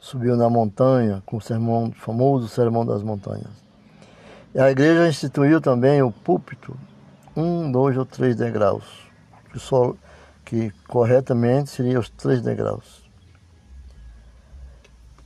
Subiu 0.00 0.36
na 0.36 0.48
montanha 0.48 1.22
com 1.26 1.36
o 1.36 1.40
sermão, 1.40 1.92
famoso 1.92 2.48
Sermão 2.48 2.84
das 2.84 3.02
Montanhas. 3.02 3.52
E 4.54 4.58
a 4.58 4.70
igreja 4.70 5.08
instituiu 5.08 5.60
também 5.60 6.02
o 6.02 6.10
púlpito, 6.10 6.76
um, 7.36 7.70
dois 7.70 7.96
ou 7.96 8.04
três 8.04 8.34
degraus, 8.34 8.84
que, 9.52 9.58
só, 9.58 9.94
que 10.44 10.70
corretamente 10.88 11.70
seriam 11.70 12.00
os 12.00 12.10
três 12.10 12.42
degraus. 12.42 13.08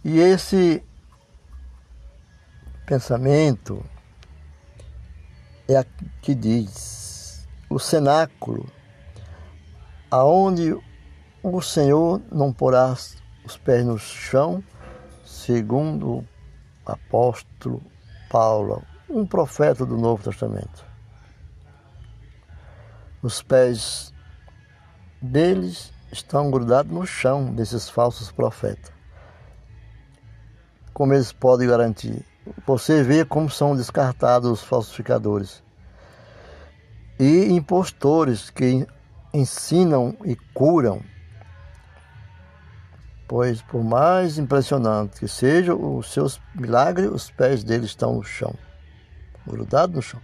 E 0.05 0.19
esse 0.19 0.83
pensamento 2.85 3.83
é 5.67 5.85
que 6.21 6.35
diz 6.35 7.49
o 7.71 7.79
cenáculo, 7.79 8.67
aonde 10.15 10.73
o 11.43 11.61
Senhor 11.61 12.23
não 12.31 12.53
porá 12.53 12.95
os 13.45 13.57
pés 13.57 13.85
no 13.85 13.99
chão, 13.99 14.63
segundo 15.25 16.19
o 16.19 16.25
apóstolo 16.87 17.83
Paulo 18.31 18.81
um 19.11 19.27
profeta 19.27 19.85
do 19.85 19.97
Novo 19.97 20.23
Testamento. 20.23 20.87
Os 23.23 23.43
pés 23.43 24.15
deles 25.21 25.93
estão 26.13 26.49
grudados 26.49 26.93
no 26.93 27.05
chão 27.05 27.53
desses 27.53 27.91
falsos 27.91 28.31
profetas. 28.31 28.93
Como 30.93 31.13
eles 31.13 31.33
podem 31.33 31.67
garantir? 31.67 32.25
Você 32.65 33.03
vê 33.03 33.25
como 33.25 33.51
são 33.51 33.75
descartados 33.75 34.49
os 34.49 34.63
falsificadores 34.63 35.61
e 37.19 37.47
impostores 37.47 38.49
que 38.49 38.87
ensinam 39.35 40.17
e 40.25 40.35
curam. 40.55 41.03
Pois, 43.29 43.61
por 43.61 43.83
mais 43.83 44.39
impressionante 44.39 45.21
que 45.21 45.29
sejam 45.29 45.99
os 45.99 46.13
seus 46.13 46.41
milagres, 46.55 47.11
os 47.11 47.31
pés 47.31 47.63
deles 47.63 47.87
estão 47.87 48.15
no 48.15 48.23
chão 48.23 48.55
grudado 49.47 49.95
no 49.95 50.03
chão. 50.03 50.21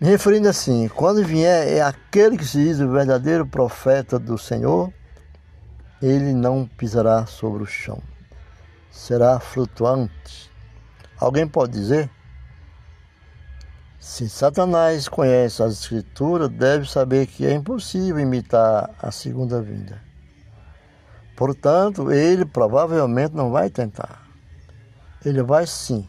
Me 0.00 0.08
referindo 0.08 0.48
assim, 0.48 0.88
quando 0.88 1.24
vier 1.24 1.68
é 1.68 1.80
aquele 1.80 2.36
que 2.36 2.44
se 2.44 2.58
diz 2.58 2.80
o 2.80 2.90
verdadeiro 2.90 3.46
profeta 3.46 4.18
do 4.18 4.38
Senhor, 4.38 4.92
ele 6.00 6.32
não 6.32 6.66
pisará 6.66 7.26
sobre 7.26 7.62
o 7.62 7.66
chão. 7.66 8.00
Será 8.90 9.40
flutuante. 9.40 10.50
Alguém 11.18 11.48
pode 11.48 11.72
dizer? 11.72 12.08
Se 13.98 14.28
Satanás 14.28 15.08
conhece 15.08 15.62
as 15.62 15.80
Escrituras, 15.80 16.48
deve 16.48 16.88
saber 16.88 17.26
que 17.26 17.46
é 17.46 17.52
impossível 17.52 18.20
imitar 18.20 18.90
a 18.98 19.10
segunda 19.10 19.60
vinda. 19.60 20.00
Portanto, 21.36 22.10
ele 22.10 22.44
provavelmente 22.44 23.34
não 23.34 23.50
vai 23.50 23.70
tentar. 23.70 24.26
Ele 25.24 25.42
vai 25.42 25.66
sim. 25.66 26.08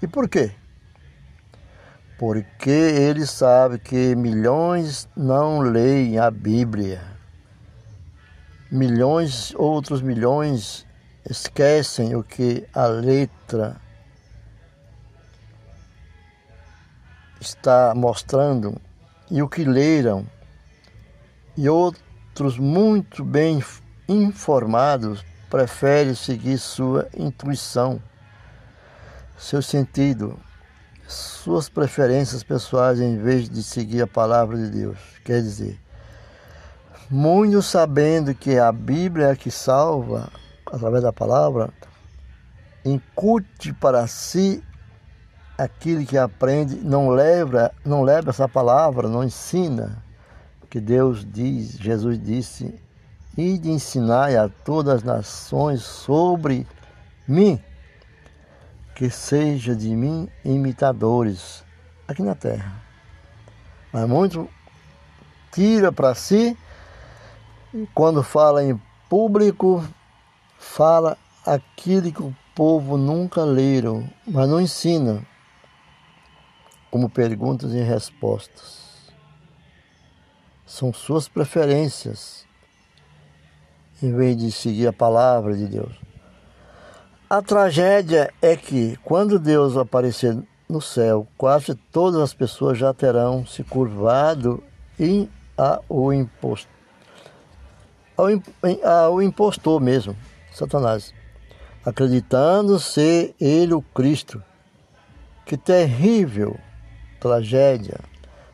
E 0.00 0.06
por 0.06 0.28
quê? 0.28 0.52
porque 2.22 2.70
ele 2.70 3.26
sabe 3.26 3.80
que 3.80 4.14
milhões 4.14 5.08
não 5.16 5.58
leem 5.58 6.20
a 6.20 6.30
Bíblia. 6.30 7.02
milhões, 8.70 9.52
outros 9.56 10.00
milhões 10.00 10.86
esquecem 11.28 12.14
o 12.14 12.22
que 12.22 12.64
a 12.72 12.86
letra 12.86 13.74
está 17.42 17.92
mostrando 17.94 18.80
e 19.30 19.42
o 19.42 19.48
que 19.48 19.64
leram, 19.64 20.24
e 21.56 21.68
outros 21.68 22.56
muito 22.58 23.24
bem 23.24 23.62
informados 24.08 25.24
preferem 25.50 26.14
seguir 26.14 26.56
sua 26.58 27.08
intuição, 27.16 28.00
seu 29.36 29.60
sentido, 29.60 30.38
suas 31.06 31.68
preferências 31.68 32.42
pessoais 32.42 33.00
em 33.00 33.18
vez 33.18 33.48
de 33.48 33.62
seguir 33.62 34.02
a 34.02 34.06
palavra 34.06 34.56
de 34.56 34.70
Deus. 34.70 34.98
Quer 35.24 35.42
dizer, 35.42 35.78
muitos 37.10 37.66
sabendo 37.66 38.34
que 38.34 38.56
a 38.56 38.70
Bíblia 38.70 39.28
é 39.28 39.36
que 39.36 39.50
salva 39.50 40.30
através 40.64 41.02
da 41.02 41.12
palavra, 41.12 41.70
incute 42.84 43.72
para 43.74 44.06
si 44.06 44.62
aquele 45.62 46.04
que 46.04 46.18
aprende, 46.18 46.76
não 46.76 47.10
leva, 47.10 47.72
não 47.84 48.02
leva 48.02 48.30
essa 48.30 48.48
palavra, 48.48 49.08
não 49.08 49.22
ensina, 49.22 50.02
que 50.68 50.80
Deus 50.80 51.24
diz, 51.24 51.78
Jesus 51.78 52.18
disse, 52.18 52.74
e 53.36 53.56
de 53.58 53.70
ensinar 53.70 54.34
a 54.36 54.48
todas 54.48 54.96
as 54.96 55.02
nações 55.02 55.82
sobre 55.82 56.66
mim, 57.26 57.60
que 58.94 59.08
seja 59.08 59.74
de 59.74 59.94
mim 59.94 60.28
imitadores 60.44 61.64
aqui 62.06 62.22
na 62.22 62.34
terra. 62.34 62.72
Mas 63.92 64.08
muito 64.08 64.48
tira 65.52 65.92
para 65.92 66.14
si, 66.14 66.56
quando 67.94 68.22
fala 68.22 68.64
em 68.64 68.80
público, 69.08 69.84
fala 70.58 71.16
aquilo 71.46 72.12
que 72.12 72.22
o 72.22 72.34
povo 72.54 72.96
nunca 72.96 73.44
leram, 73.44 74.08
mas 74.26 74.48
não 74.48 74.60
ensina, 74.60 75.22
como 76.92 77.08
perguntas 77.08 77.72
e 77.72 77.80
respostas. 77.80 78.82
São 80.66 80.92
suas 80.92 81.26
preferências, 81.26 82.44
em 84.02 84.14
vez 84.14 84.36
de 84.36 84.52
seguir 84.52 84.88
a 84.88 84.92
palavra 84.92 85.56
de 85.56 85.66
Deus. 85.66 85.98
A 87.30 87.40
tragédia 87.40 88.30
é 88.42 88.54
que, 88.54 88.98
quando 89.02 89.38
Deus 89.38 89.74
aparecer 89.74 90.36
no 90.68 90.82
céu, 90.82 91.26
quase 91.38 91.74
todas 91.74 92.20
as 92.20 92.34
pessoas 92.34 92.76
já 92.76 92.92
terão 92.92 93.46
se 93.46 93.64
curvado 93.64 94.62
em 95.00 95.30
ao 95.56 96.12
impostor, 96.12 96.72
ao, 98.16 98.26
ao 99.06 99.22
impostor 99.22 99.80
mesmo, 99.80 100.14
Satanás, 100.52 101.14
acreditando 101.86 102.78
ser 102.78 103.34
ele 103.40 103.72
o 103.72 103.80
Cristo. 103.80 104.42
Que 105.46 105.56
terrível 105.56 106.58
tragédia, 107.22 108.00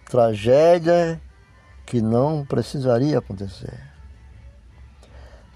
tragédia 0.04 1.18
que 1.86 2.02
não 2.02 2.44
precisaria 2.44 3.16
acontecer. 3.16 3.80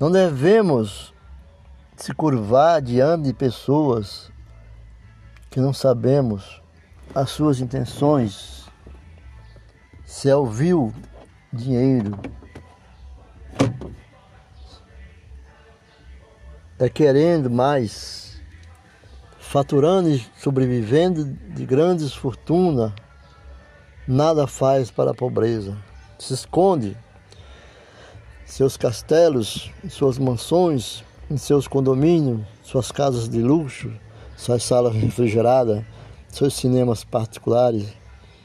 Não 0.00 0.10
devemos 0.10 1.12
se 1.94 2.14
curvar 2.14 2.80
diante 2.80 3.24
de 3.24 3.34
pessoas 3.34 4.32
que 5.50 5.60
não 5.60 5.74
sabemos 5.74 6.62
as 7.14 7.28
suas 7.28 7.60
intenções, 7.60 8.64
se 10.06 10.30
é 10.30 10.34
o 10.34 10.46
vil 10.46 10.90
dinheiro, 11.52 12.18
é 16.78 16.88
querendo 16.88 17.50
mais, 17.50 18.40
faturando 19.38 20.08
e 20.08 20.26
sobrevivendo 20.38 21.26
de 21.26 21.66
grandes 21.66 22.14
fortunas, 22.14 22.90
nada 24.06 24.46
faz 24.46 24.90
para 24.90 25.12
a 25.12 25.14
pobreza. 25.14 25.76
Se 26.18 26.34
esconde 26.34 26.96
seus 28.44 28.76
castelos, 28.76 29.70
suas 29.88 30.18
mansões, 30.18 31.02
em 31.30 31.36
seus 31.36 31.66
condomínios, 31.66 32.40
suas 32.62 32.92
casas 32.92 33.28
de 33.28 33.40
luxo, 33.40 33.92
suas 34.36 34.62
salas 34.62 34.94
refrigeradas, 34.94 35.84
seus 36.28 36.54
cinemas 36.54 37.04
particulares, 37.04 37.86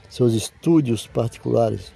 seus 0.10 0.34
estúdios 0.34 1.08
particulares. 1.08 1.92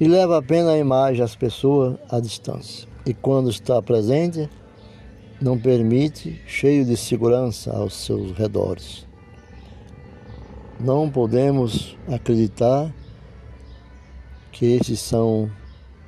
E 0.00 0.06
leva 0.06 0.38
apenas 0.38 0.74
a 0.74 0.78
imagem 0.78 1.24
às 1.24 1.34
pessoas 1.34 1.96
à 2.10 2.20
distância. 2.20 2.88
E 3.06 3.14
quando 3.14 3.50
está 3.50 3.80
presente, 3.82 4.48
não 5.40 5.58
permite, 5.58 6.40
cheio 6.46 6.84
de 6.84 6.96
segurança 6.96 7.72
aos 7.72 7.94
seus 7.94 8.32
redores. 8.32 9.03
Não 10.80 11.08
podemos 11.08 11.96
acreditar 12.12 12.92
que 14.50 14.66
esses 14.66 15.00
são 15.00 15.50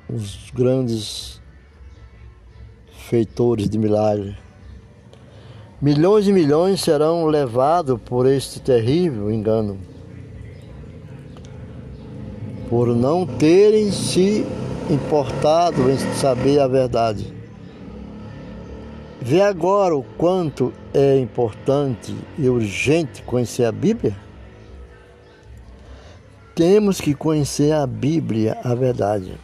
os 0.09 0.51
grandes 0.53 1.41
feitores 2.91 3.69
de 3.69 3.77
milagre. 3.77 4.37
Milhões 5.81 6.27
e 6.27 6.33
milhões 6.33 6.81
serão 6.81 7.25
levados 7.27 7.99
por 8.03 8.25
este 8.25 8.59
terrível 8.59 9.31
engano, 9.31 9.77
por 12.69 12.87
não 12.95 13.25
terem 13.25 13.91
se 13.91 14.45
importado 14.89 15.89
em 15.89 15.97
saber 16.15 16.59
a 16.59 16.67
verdade. 16.67 17.33
Vê 19.21 19.41
agora 19.41 19.95
o 19.95 20.03
quanto 20.17 20.73
é 20.93 21.19
importante 21.19 22.15
e 22.37 22.49
urgente 22.49 23.21
conhecer 23.23 23.65
a 23.65 23.71
Bíblia? 23.71 24.26
Temos 26.57 26.99
que 26.99 27.13
conhecer 27.13 27.71
a 27.71 27.85
Bíblia, 27.85 28.57
a 28.63 28.73
verdade. 28.73 29.37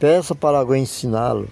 Peça 0.00 0.34
para 0.34 0.56
alguém 0.56 0.84
ensiná-lo. 0.84 1.50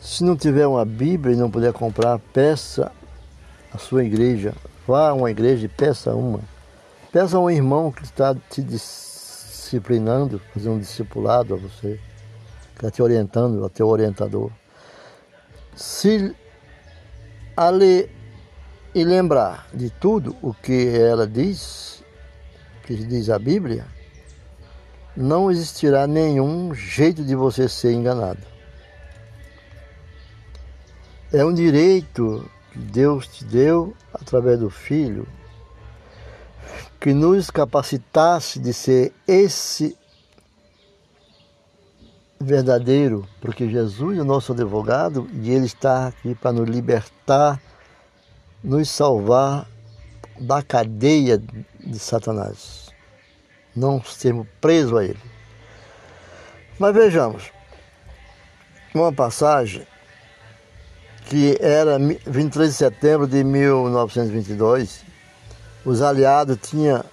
Se 0.00 0.24
não 0.24 0.36
tiver 0.36 0.66
uma 0.66 0.84
Bíblia 0.84 1.32
e 1.32 1.38
não 1.38 1.48
puder 1.48 1.72
comprar, 1.72 2.18
peça 2.32 2.90
a 3.72 3.78
sua 3.78 4.04
igreja. 4.04 4.52
Vá 4.84 5.10
a 5.10 5.14
uma 5.14 5.30
igreja 5.30 5.66
e 5.66 5.68
peça 5.68 6.12
uma. 6.12 6.40
Peça 7.12 7.36
a 7.36 7.40
um 7.40 7.48
irmão 7.48 7.92
que 7.92 8.02
está 8.02 8.34
te 8.50 8.60
disciplinando, 8.60 10.42
fazendo 10.52 10.74
um 10.74 10.80
discipulado 10.80 11.54
a 11.54 11.56
você, 11.56 12.00
que 12.72 12.78
está 12.78 12.90
te 12.90 13.00
orientando, 13.00 13.64
a 13.64 13.68
teu 13.68 13.86
orientador. 13.86 14.50
Se 15.76 16.34
a 17.56 17.70
ler 17.70 18.10
e 18.92 19.04
lembrar 19.04 19.68
de 19.72 19.88
tudo 19.88 20.34
o 20.42 20.52
que 20.52 20.88
ela 20.88 21.28
diz, 21.28 21.94
que 22.86 22.94
diz 22.94 23.30
a 23.30 23.38
Bíblia, 23.38 23.86
não 25.16 25.50
existirá 25.50 26.06
nenhum 26.06 26.74
jeito 26.74 27.24
de 27.24 27.34
você 27.34 27.68
ser 27.68 27.92
enganado. 27.92 28.42
É 31.32 31.44
um 31.44 31.52
direito 31.52 32.48
que 32.72 32.78
Deus 32.78 33.26
te 33.26 33.44
deu 33.44 33.94
através 34.12 34.58
do 34.58 34.70
Filho 34.70 35.26
que 37.00 37.12
nos 37.12 37.50
capacitasse 37.50 38.58
de 38.58 38.72
ser 38.72 39.12
esse 39.28 39.94
verdadeiro, 42.40 43.28
porque 43.40 43.68
Jesus 43.68 44.16
é 44.16 44.22
o 44.22 44.24
nosso 44.24 44.52
advogado 44.52 45.28
e 45.34 45.50
Ele 45.50 45.66
está 45.66 46.06
aqui 46.06 46.34
para 46.34 46.52
nos 46.52 46.66
libertar, 46.66 47.60
nos 48.62 48.88
salvar 48.88 49.68
da 50.40 50.62
cadeia 50.62 51.38
de 51.38 51.98
Satanás, 51.98 52.90
não 53.74 54.02
sermos 54.02 54.46
presos 54.60 54.98
a 54.98 55.04
Ele. 55.04 55.20
Mas 56.78 56.94
vejamos, 56.94 57.52
uma 58.94 59.12
passagem 59.12 59.86
que 61.26 61.56
era 61.60 61.98
23 61.98 62.70
de 62.70 62.76
setembro 62.76 63.26
de 63.26 63.42
1922, 63.42 65.04
os 65.84 66.02
aliados 66.02 66.58
tinham 66.60 67.04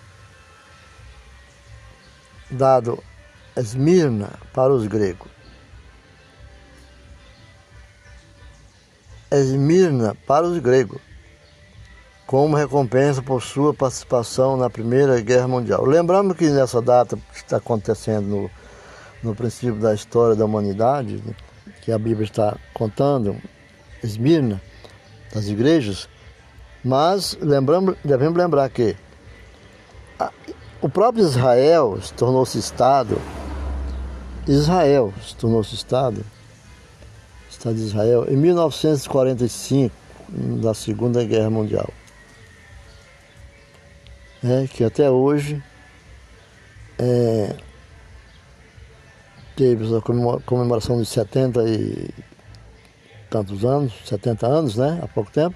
dado 2.50 3.02
Esmirna 3.56 4.30
para 4.54 4.74
os 4.74 4.88
gregos. 4.88 5.30
Esmirna 9.30 10.16
para 10.28 10.46
os 10.46 10.58
gregos, 10.60 11.02
como 12.32 12.56
recompensa 12.56 13.22
por 13.22 13.42
sua 13.42 13.74
participação 13.74 14.56
na 14.56 14.70
Primeira 14.70 15.20
Guerra 15.20 15.50
Mundial. 15.50 15.84
Lembramos 15.84 16.38
que 16.38 16.48
nessa 16.50 16.82
data 16.82 17.18
que 17.18 17.40
está 17.40 17.58
acontecendo 17.58 18.26
no, 18.26 18.52
no 19.22 19.36
princípio 19.36 19.76
da 19.76 19.94
história 19.94 20.34
da 20.34 20.46
humanidade, 20.46 21.22
que 21.82 21.92
a 21.92 21.98
Bíblia 21.98 22.24
está 22.24 22.56
contando, 22.74 23.36
Esmirna, 24.02 24.62
das 25.34 25.48
igrejas, 25.48 26.08
mas 26.82 27.38
lembramos, 27.42 27.98
devemos 28.02 28.38
lembrar 28.38 28.70
que 28.70 28.96
a, 30.18 30.32
o 30.82 30.88
próprio 30.88 31.26
Israel 31.26 32.00
tornou-se 32.16 32.58
Estado 32.58 33.20
Israel 34.48 35.14
se 35.22 35.36
tornou-se 35.36 35.76
Estado 35.76 36.24
Estado 37.50 37.76
de 37.76 37.82
Israel, 37.82 38.26
em 38.30 38.38
1945, 38.38 39.94
da 40.62 40.74
Segunda 40.74 41.26
Guerra 41.26 41.50
Mundial. 41.50 41.90
É, 44.44 44.68
que 44.68 44.84
até 44.84 45.10
hoje 45.10 45.62
é, 46.98 47.56
teve 49.56 49.86
a 49.96 50.02
comemoração 50.46 51.00
de 51.00 51.06
70 51.06 51.64
e 51.70 52.10
tantos 53.30 53.64
anos, 53.64 53.94
70 54.06 54.48
anos, 54.48 54.76
né? 54.76 55.00
Há 55.04 55.08
pouco 55.08 55.32
tempo. 55.32 55.56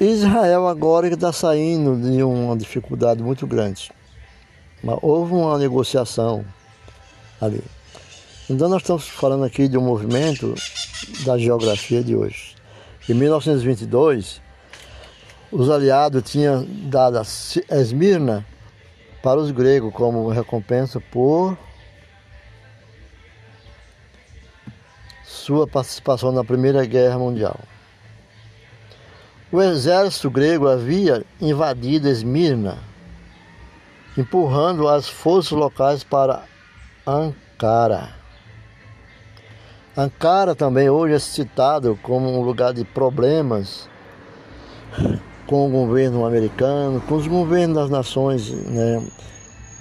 Israel 0.00 0.66
agora 0.68 1.08
está 1.08 1.32
saindo 1.32 1.96
de 1.96 2.22
uma 2.22 2.56
dificuldade 2.56 3.22
muito 3.22 3.46
grande. 3.46 3.90
Houve 5.02 5.32
uma 5.34 5.58
negociação 5.58 6.44
ali. 7.40 7.62
Então 8.48 8.68
nós 8.68 8.82
estamos 8.82 9.08
falando 9.08 9.44
aqui 9.44 9.68
de 9.68 9.76
um 9.76 9.82
movimento 9.82 10.54
da 11.26 11.36
geografia 11.36 12.02
de 12.02 12.14
hoje. 12.14 12.54
Em 13.08 13.14
1922, 13.14 14.40
os 15.50 15.70
aliados 15.70 16.22
tinham 16.30 16.66
dado 16.88 17.20
Esmirna 17.70 18.44
para 19.22 19.40
os 19.40 19.50
gregos 19.50 19.92
como 19.92 20.28
recompensa 20.28 21.00
por 21.00 21.56
sua 25.24 25.66
participação 25.66 26.30
na 26.30 26.44
Primeira 26.44 26.84
Guerra 26.84 27.18
Mundial. 27.18 27.58
O 29.50 29.62
exército 29.62 30.30
grego 30.30 30.68
havia 30.68 31.24
invadido 31.40 32.08
Esmirna, 32.08 32.78
empurrando 34.16 34.86
as 34.86 35.08
forças 35.08 35.52
locais 35.52 36.04
para 36.04 36.44
Ankara. 37.06 38.14
Ankara 39.96 40.54
também 40.54 40.90
hoje 40.90 41.14
é 41.14 41.18
citado 41.18 41.98
como 42.02 42.30
um 42.38 42.42
lugar 42.42 42.74
de 42.74 42.84
problemas 42.84 43.88
com 45.48 45.66
o 45.66 45.70
governo 45.70 46.26
americano, 46.26 47.00
com 47.00 47.16
os 47.16 47.26
governos 47.26 47.74
das 47.74 47.90
nações 47.90 48.50
né, 48.50 49.02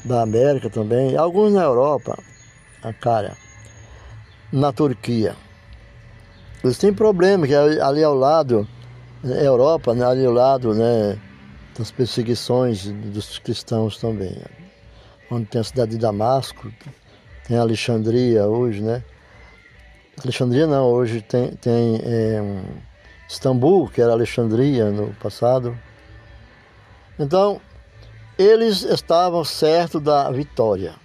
da 0.05 0.21
América 0.21 0.69
também, 0.69 1.17
alguns 1.17 1.51
na 1.51 1.63
Europa, 1.63 2.17
Ankara, 2.83 3.35
na 4.51 4.71
Turquia. 4.71 5.35
Eles 6.63 6.77
têm 6.77 6.93
problema, 6.93 7.45
que 7.45 7.53
é 7.53 7.81
ali 7.81 8.01
ao 8.01 8.15
lado 8.15 8.65
Europa, 9.23 9.93
né, 9.93 10.05
ali 10.05 10.25
ao 10.25 10.31
lado 10.31 10.73
né, 10.73 11.19
das 11.77 11.91
perseguições 11.91 12.85
dos 12.85 13.37
cristãos 13.37 13.97
também. 13.97 14.41
Onde 15.29 15.45
tem 15.47 15.59
a 15.59 15.63
cidade 15.65 15.91
de 15.91 15.97
Damasco, 15.97 16.71
tem 17.45 17.57
Alexandria 17.57 18.45
hoje, 18.45 18.81
né? 18.81 19.03
Alexandria 20.23 20.65
não, 20.65 20.85
hoje 20.85 21.21
tem, 21.21 21.51
tem 21.57 21.99
é, 22.03 22.41
Istambul, 23.27 23.89
que 23.89 24.01
era 24.01 24.11
Alexandria 24.11 24.89
no 24.89 25.13
passado. 25.15 25.77
Então, 27.19 27.59
eles 28.37 28.83
estavam 28.83 29.43
certos 29.43 30.01
da 30.01 30.29
vitória. 30.31 30.95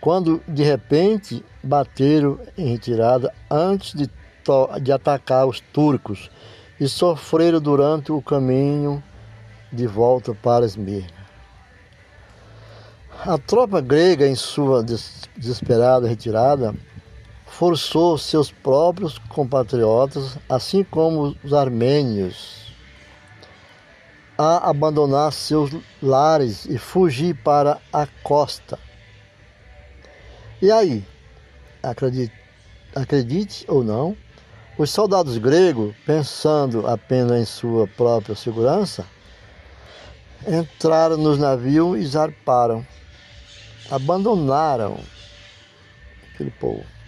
Quando 0.00 0.42
de 0.48 0.62
repente 0.62 1.44
bateram 1.62 2.38
em 2.58 2.66
retirada 2.66 3.32
antes 3.50 3.94
de, 3.94 4.10
de 4.82 4.92
atacar 4.92 5.46
os 5.46 5.60
turcos 5.60 6.30
e 6.80 6.88
sofreram 6.88 7.60
durante 7.60 8.10
o 8.10 8.20
caminho 8.20 9.02
de 9.72 9.86
volta 9.86 10.34
para 10.34 10.66
Esmirna. 10.66 11.22
A 13.24 13.38
tropa 13.38 13.80
grega, 13.80 14.26
em 14.26 14.34
sua 14.34 14.84
desesperada 15.36 16.08
retirada, 16.08 16.74
forçou 17.52 18.16
seus 18.16 18.50
próprios 18.50 19.18
compatriotas, 19.18 20.38
assim 20.48 20.82
como 20.82 21.36
os 21.44 21.52
armênios, 21.52 22.72
a 24.38 24.70
abandonar 24.70 25.32
seus 25.32 25.70
lares 26.02 26.64
e 26.64 26.78
fugir 26.78 27.36
para 27.44 27.78
a 27.92 28.06
costa. 28.22 28.78
E 30.62 30.72
aí, 30.72 31.04
acredite, 31.82 32.32
acredite 32.94 33.66
ou 33.68 33.84
não, 33.84 34.16
os 34.78 34.90
soldados 34.90 35.36
gregos, 35.36 35.94
pensando 36.06 36.88
apenas 36.88 37.38
em 37.38 37.44
sua 37.44 37.86
própria 37.86 38.34
segurança, 38.34 39.04
entraram 40.48 41.18
nos 41.18 41.38
navios 41.38 42.00
e 42.00 42.06
zarparam, 42.06 42.84
abandonaram 43.90 44.98
aquele 46.32 46.50
povo. 46.52 47.01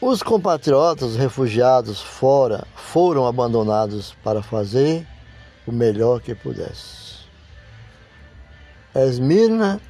Os 0.00 0.22
compatriotas 0.22 1.16
refugiados 1.16 2.00
fora 2.00 2.64
foram 2.76 3.26
abandonados 3.26 4.14
para 4.22 4.40
fazer 4.40 5.04
o 5.66 5.72
melhor 5.72 6.20
que 6.20 6.36
pudesse. 6.36 7.18
Esmirna 8.94 9.80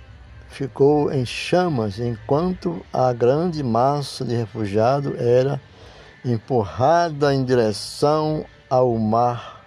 ficou 0.49 1.13
em 1.13 1.27
chamas 1.27 1.99
enquanto 1.99 2.83
a 2.91 3.13
grande 3.13 3.63
massa 3.63 4.25
de 4.25 4.35
refugiados 4.35 5.15
era 5.21 5.61
empurrada 6.25 7.35
em 7.35 7.45
direção 7.45 8.47
ao 8.71 8.97
mar 8.97 9.63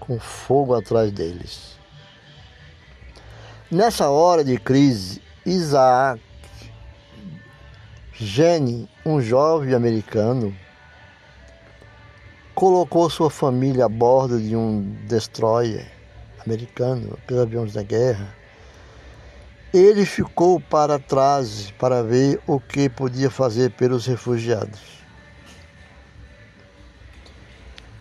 com 0.00 0.18
fogo 0.18 0.74
atrás 0.74 1.12
deles. 1.12 1.76
Nessa 3.70 4.08
hora 4.08 4.42
de 4.42 4.56
crise, 4.56 5.20
Isaac 5.44 6.27
Gene, 8.20 8.90
um 9.06 9.20
jovem 9.20 9.74
americano, 9.74 10.52
colocou 12.52 13.08
sua 13.08 13.30
família 13.30 13.84
a 13.84 13.88
bordo 13.88 14.40
de 14.40 14.56
um 14.56 14.92
destroyer 15.06 15.86
americano, 16.44 17.16
aqueles 17.22 17.42
aviões 17.44 17.72
da 17.74 17.84
guerra. 17.84 18.34
Ele 19.72 20.04
ficou 20.04 20.58
para 20.58 20.98
trás 20.98 21.72
para 21.78 22.02
ver 22.02 22.40
o 22.44 22.58
que 22.58 22.88
podia 22.88 23.30
fazer 23.30 23.70
pelos 23.70 24.04
refugiados. 24.04 24.80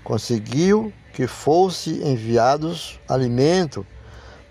Conseguiu 0.03 0.91
que 1.13 1.27
fosse 1.27 2.01
enviados 2.03 2.99
alimento, 3.07 3.85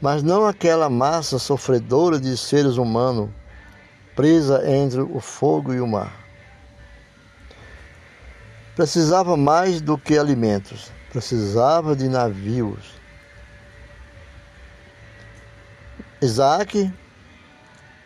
mas 0.01 0.23
não 0.23 0.47
aquela 0.47 0.89
massa 0.89 1.41
sofredora 1.41 2.21
de 2.21 2.37
seres 2.37 2.77
humanos 2.77 3.31
presa 4.17 4.69
entre 4.69 5.03
o 5.03 5.21
fogo 5.21 5.75
e 5.75 5.81
o 5.81 5.87
mar. 5.87 6.25
Precisava 8.75 9.37
mais 9.37 9.81
do 9.81 9.97
que 9.97 10.19
alimentos, 10.19 10.91
precisava 11.11 11.95
de 11.95 12.09
navios. 12.09 12.95
Isaac, 16.21 16.91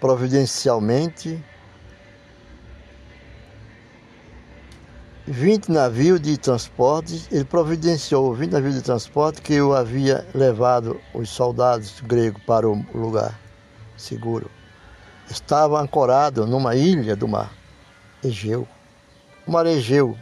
providencialmente, 0.00 1.42
20 5.26 5.70
navios 5.70 6.20
de 6.20 6.36
transporte, 6.36 7.28
ele 7.30 7.44
providenciou 7.44 8.34
20 8.34 8.50
navios 8.50 8.74
de 8.74 8.82
transporte 8.82 9.40
que 9.40 9.54
eu 9.54 9.72
havia 9.72 10.26
levado 10.34 11.00
os 11.14 11.30
soldados 11.30 12.00
gregos 12.00 12.42
para 12.44 12.68
o 12.68 12.84
lugar 12.92 13.38
seguro 13.96 14.59
estava 15.30 15.80
ancorado 15.80 16.46
numa 16.46 16.74
ilha 16.74 17.14
do 17.14 17.28
mar 17.28 17.52
Egeu. 18.22 18.66
O 19.46 19.52
mar 19.52 19.66
Egeu 19.66 20.16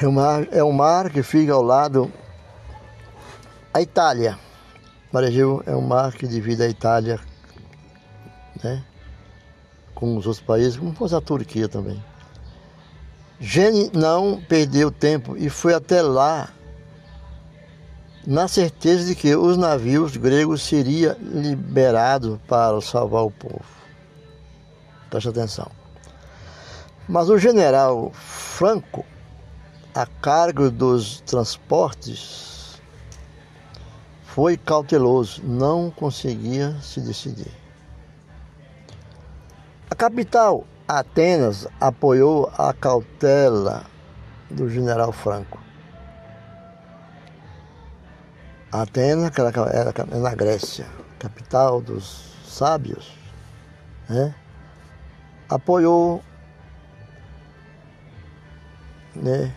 é 0.00 0.06
um 0.06 0.12
mar, 0.12 0.46
é 0.52 0.62
um 0.62 0.72
mar 0.72 1.10
que 1.10 1.22
fica 1.22 1.52
ao 1.52 1.62
lado 1.62 2.12
da 3.72 3.80
Itália. 3.80 4.38
O 5.10 5.14
mar 5.14 5.24
Egeu 5.24 5.62
é 5.66 5.74
um 5.74 5.80
mar 5.80 6.12
que 6.12 6.26
divide 6.26 6.62
a 6.62 6.68
Itália 6.68 7.18
né, 8.62 8.84
com 9.94 10.16
os 10.16 10.26
outros 10.26 10.44
países, 10.44 10.76
como 10.76 10.94
fosse 10.94 11.14
a 11.14 11.20
Turquia 11.20 11.68
também. 11.68 12.02
Gene 13.40 13.90
não 13.92 14.40
perdeu 14.48 14.90
tempo 14.90 15.36
e 15.36 15.50
foi 15.50 15.74
até 15.74 16.00
lá 16.00 16.50
na 18.26 18.48
certeza 18.48 19.06
de 19.06 19.14
que 19.14 19.36
os 19.36 19.56
navios 19.56 20.16
gregos 20.16 20.62
seriam 20.62 21.14
liberados 21.20 22.38
para 22.48 22.80
salvar 22.80 23.24
o 23.24 23.30
povo. 23.30 23.75
Preste 25.10 25.28
atenção. 25.28 25.70
Mas 27.08 27.28
o 27.28 27.38
general 27.38 28.10
Franco, 28.12 29.04
a 29.94 30.06
cargo 30.06 30.70
dos 30.70 31.20
transportes, 31.20 32.80
foi 34.24 34.56
cauteloso, 34.56 35.42
não 35.44 35.90
conseguia 35.90 36.76
se 36.82 37.00
decidir. 37.00 37.52
A 39.90 39.94
capital, 39.94 40.64
Atenas, 40.86 41.66
apoiou 41.80 42.52
a 42.58 42.72
cautela 42.72 43.84
do 44.50 44.68
general 44.68 45.12
Franco. 45.12 45.58
Atenas, 48.70 49.30
que 49.30 49.40
era 49.40 50.18
na 50.18 50.34
Grécia, 50.34 50.86
capital 51.18 51.80
dos 51.80 52.34
sábios, 52.46 53.16
né? 54.08 54.34
Apoiou 55.48 56.22
né, 59.14 59.52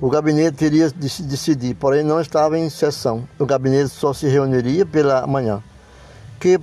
o 0.00 0.08
gabinete 0.08 0.56
teria 0.56 0.90
de 0.90 1.08
se 1.10 1.22
decidir, 1.22 1.74
porém 1.74 2.02
não 2.02 2.20
estava 2.20 2.58
em 2.58 2.70
sessão. 2.70 3.28
O 3.38 3.44
gabinete 3.44 3.90
só 3.90 4.14
se 4.14 4.26
reuniria 4.26 4.86
pela 4.86 5.26
manhã. 5.26 5.62
Que, 6.40 6.58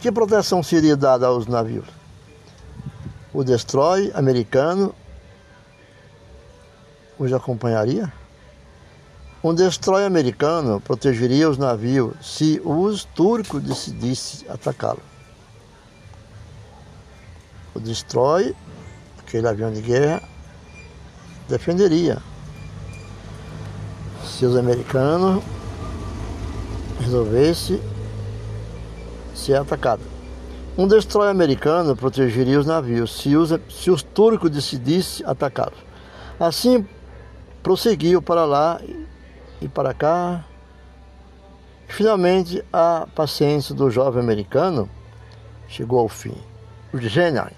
que 0.00 0.10
proteção 0.10 0.62
seria 0.62 0.96
dada 0.96 1.26
aos 1.26 1.46
navios? 1.46 1.86
O 3.32 3.44
destroy 3.44 4.10
americano 4.14 4.94
os 7.18 7.30
acompanharia? 7.30 8.10
Um 9.44 9.54
destroy 9.54 10.04
americano 10.04 10.80
protegeria 10.80 11.50
os 11.50 11.58
navios 11.58 12.14
se 12.22 12.60
os 12.64 13.04
turcos 13.04 13.62
decidissem 13.62 14.48
atacá-lo. 14.48 15.02
O 17.78 17.80
destroy, 17.80 18.56
aquele 19.20 19.46
avião 19.46 19.72
de 19.72 19.80
guerra, 19.80 20.20
defenderia 21.48 22.18
se 24.24 24.44
os 24.44 24.56
americanos 24.56 25.44
resolvessem 27.00 27.80
ser 29.32 29.54
atacados. 29.54 30.04
Um 30.76 30.88
destroyer 30.88 31.30
americano 31.30 31.94
protegeria 31.94 32.58
os 32.58 32.66
navios 32.66 33.16
se 33.16 33.36
os, 33.36 33.50
se 33.70 33.92
os 33.92 34.02
turcos 34.02 34.50
decidissem 34.50 35.24
atacá-los. 35.24 35.78
Assim, 36.40 36.84
prosseguiu 37.62 38.20
para 38.20 38.44
lá 38.44 38.80
e 39.60 39.68
para 39.68 39.94
cá. 39.94 40.44
Finalmente, 41.86 42.60
a 42.72 43.06
paciência 43.14 43.72
do 43.72 43.88
jovem 43.88 44.20
americano 44.20 44.90
chegou 45.68 46.00
ao 46.00 46.08
fim. 46.08 46.34
O 46.92 46.98
Genai. 46.98 47.57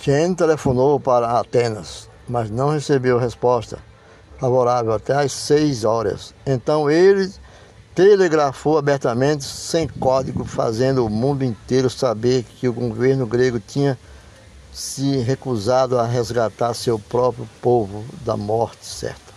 Jen 0.00 0.34
telefonou 0.34 0.98
para 0.98 1.38
Atenas 1.38 2.10
mas 2.30 2.48
não 2.48 2.70
recebeu 2.70 3.18
resposta 3.18 3.78
favorável 4.38 4.92
até 4.92 5.12
às 5.12 5.32
seis 5.32 5.84
horas. 5.84 6.32
Então 6.46 6.88
ele 6.90 7.30
telegrafou 7.94 8.78
abertamente, 8.78 9.44
sem 9.44 9.86
código, 9.86 10.44
fazendo 10.44 11.04
o 11.04 11.10
mundo 11.10 11.44
inteiro 11.44 11.90
saber 11.90 12.44
que 12.44 12.68
o 12.68 12.72
governo 12.72 13.26
grego 13.26 13.60
tinha 13.60 13.98
se 14.72 15.18
recusado 15.18 15.98
a 15.98 16.06
resgatar 16.06 16.72
seu 16.72 16.98
próprio 16.98 17.46
povo 17.60 18.04
da 18.24 18.36
morte 18.36 18.86
certa. 18.86 19.30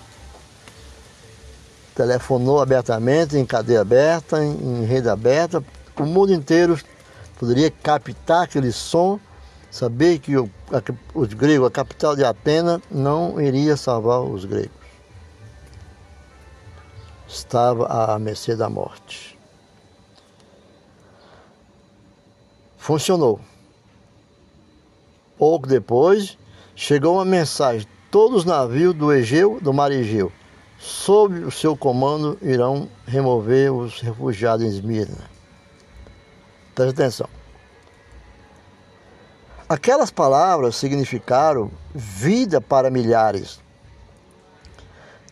Telefonou 1.95 2.61
abertamente, 2.61 3.37
em 3.37 3.45
cadeia 3.45 3.81
aberta, 3.81 4.43
em 4.43 4.85
rede 4.85 5.09
aberta, 5.09 5.63
o 5.97 6.05
mundo 6.05 6.31
inteiro 6.31 6.79
poderia 7.37 7.69
captar 7.69 8.43
aquele 8.43 8.71
som 8.71 9.19
Saber 9.73 10.19
que 10.19 10.37
o, 10.37 10.47
a, 10.71 10.83
os 11.15 11.33
gregos, 11.33 11.67
a 11.67 11.71
capital 11.71 12.15
de 12.15 12.23
Atenas, 12.23 12.79
não 12.91 13.41
iria 13.41 13.75
salvar 13.75 14.21
os 14.21 14.45
gregos. 14.45 14.69
Estava 17.27 17.87
à 17.87 18.19
mercê 18.19 18.55
da 18.55 18.69
morte. 18.69 19.35
Funcionou. 22.77 23.39
Pouco 25.39 25.65
depois, 25.65 26.37
chegou 26.75 27.15
uma 27.15 27.25
mensagem: 27.25 27.87
todos 28.11 28.41
os 28.41 28.45
navios 28.45 28.93
do 28.93 29.11
Egeu, 29.11 29.59
do 29.59 29.73
mar 29.73 29.91
Egeu, 29.91 30.31
sob 30.77 31.45
o 31.45 31.49
seu 31.49 31.75
comando, 31.75 32.37
irão 32.43 32.87
remover 33.07 33.73
os 33.73 33.99
refugiados 34.01 34.63
em 34.63 34.69
Esmirna. 34.69 35.31
Preste 36.75 36.93
atenção. 36.93 37.42
Aquelas 39.73 40.11
palavras 40.11 40.75
significaram 40.75 41.71
vida 41.95 42.61
para 42.61 42.91
milhares. 42.91 43.59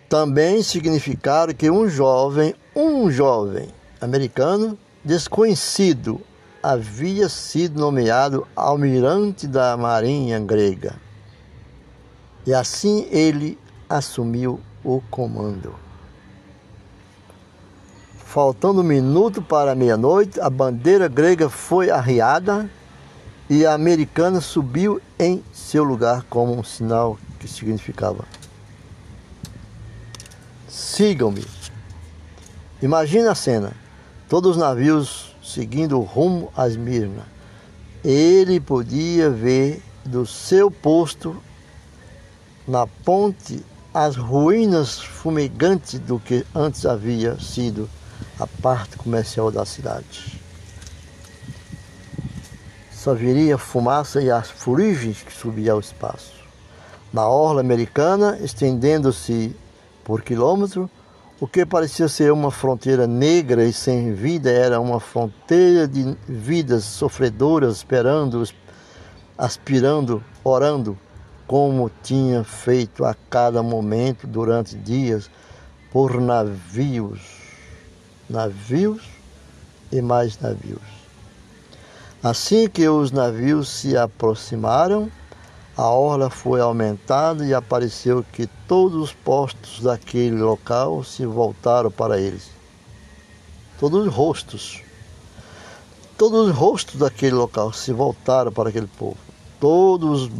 Também 0.10 0.64
significaram 0.64 1.54
que 1.54 1.70
um 1.70 1.88
jovem, 1.88 2.56
um 2.76 3.12
jovem 3.12 3.70
americano 4.02 4.76
desconhecido 5.06 6.20
havia 6.64 7.30
sido 7.30 7.80
nomeado 7.80 8.48
almirante 8.56 9.46
da 9.46 9.78
marinha 9.78 10.40
grega. 10.40 10.96
E 12.44 12.52
assim 12.52 13.08
ele 13.12 13.60
assumiu 13.88 14.60
o 14.84 15.04
comando. 15.12 15.76
Faltando 18.26 18.82
um 18.82 18.86
minuto 18.86 19.40
para 19.40 19.76
meia-noite, 19.76 20.42
a 20.42 20.50
bandeira 20.50 21.08
grega 21.08 21.48
foi 21.48 21.92
arriada 21.92 22.68
e 23.52 23.66
a 23.66 23.74
americana 23.74 24.40
subiu 24.40 25.02
em 25.20 25.44
seu 25.52 25.84
lugar 25.84 26.24
como 26.30 26.58
um 26.58 26.64
sinal 26.64 27.20
que 27.38 27.50
significava: 27.50 28.24
Sigam-me. 30.70 31.44
Imagina 32.82 33.34
a 33.34 33.36
cena: 33.36 33.74
todos 34.30 34.52
os 34.52 34.58
navios 34.58 35.36
seguindo 35.44 36.00
rumo 36.00 36.50
a 36.56 36.66
Esmirna. 36.66 37.26
Ele 38.06 38.58
podia 38.58 39.30
ver 39.30 39.84
do 40.06 40.26
seu 40.26 40.72
posto 40.72 41.36
na 42.66 42.88
ponte 42.88 43.66
as 43.94 44.16
ruínas 44.16 44.98
fumegantes 44.98 46.00
do 46.00 46.18
que 46.18 46.46
antes 46.56 46.86
havia 46.86 47.38
sido 47.38 47.90
a 48.40 48.48
parte 48.48 48.96
comercial 48.96 49.52
da 49.52 49.66
cidade 49.66 50.41
só 53.02 53.16
viria 53.16 53.58
fumaça 53.58 54.22
e 54.22 54.30
as 54.30 54.52
fuligens 54.52 55.24
que 55.24 55.34
subiam 55.34 55.74
ao 55.74 55.80
espaço. 55.80 56.34
Na 57.12 57.28
orla 57.28 57.60
americana, 57.60 58.38
estendendo-se 58.40 59.56
por 60.04 60.22
quilômetro, 60.22 60.88
o 61.40 61.48
que 61.48 61.66
parecia 61.66 62.08
ser 62.08 62.32
uma 62.32 62.52
fronteira 62.52 63.08
negra 63.08 63.66
e 63.66 63.74
sem 63.74 64.14
vida 64.14 64.52
era 64.52 64.80
uma 64.80 65.00
fronteira 65.00 65.88
de 65.88 66.16
vidas 66.30 66.84
sofredoras 66.84 67.78
esperando, 67.78 68.48
aspirando, 69.36 70.24
orando, 70.44 70.96
como 71.48 71.90
tinha 72.04 72.44
feito 72.44 73.04
a 73.04 73.16
cada 73.32 73.64
momento 73.64 74.28
durante 74.28 74.76
dias 74.76 75.28
por 75.92 76.22
navios, 76.22 77.20
navios 78.30 79.02
e 79.92 80.04
mais 80.04 80.40
navios. 80.40 81.01
Assim 82.24 82.70
que 82.70 82.88
os 82.88 83.12
navios 83.12 83.68
se 83.68 83.98
aproximaram, 83.98 85.12
a 85.76 85.90
orla 85.90 86.30
foi 86.30 86.62
aumentada 86.62 87.44
e 87.44 87.52
apareceu 87.52 88.24
que 88.32 88.46
todos 88.68 89.02
os 89.02 89.12
postos 89.12 89.82
daquele 89.82 90.38
local 90.38 91.04
se 91.04 91.26
voltaram 91.26 91.90
para 91.90 92.20
eles. 92.20 92.52
Todos 93.80 94.06
os 94.06 94.14
rostos. 94.14 94.84
Todos 96.16 96.50
os 96.50 96.56
rostos 96.56 97.00
daquele 97.00 97.34
local 97.34 97.74
se 97.74 97.92
voltaram 97.92 98.52
para 98.52 98.70
aquele 98.70 98.86
povo. 98.86 99.18
Todos 99.60 100.24
os 100.24 100.32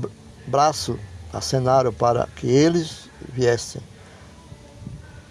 braços 0.46 0.98
acenaram 1.34 1.92
para 1.92 2.28
que 2.36 2.46
eles 2.48 3.10
viessem. 3.34 3.82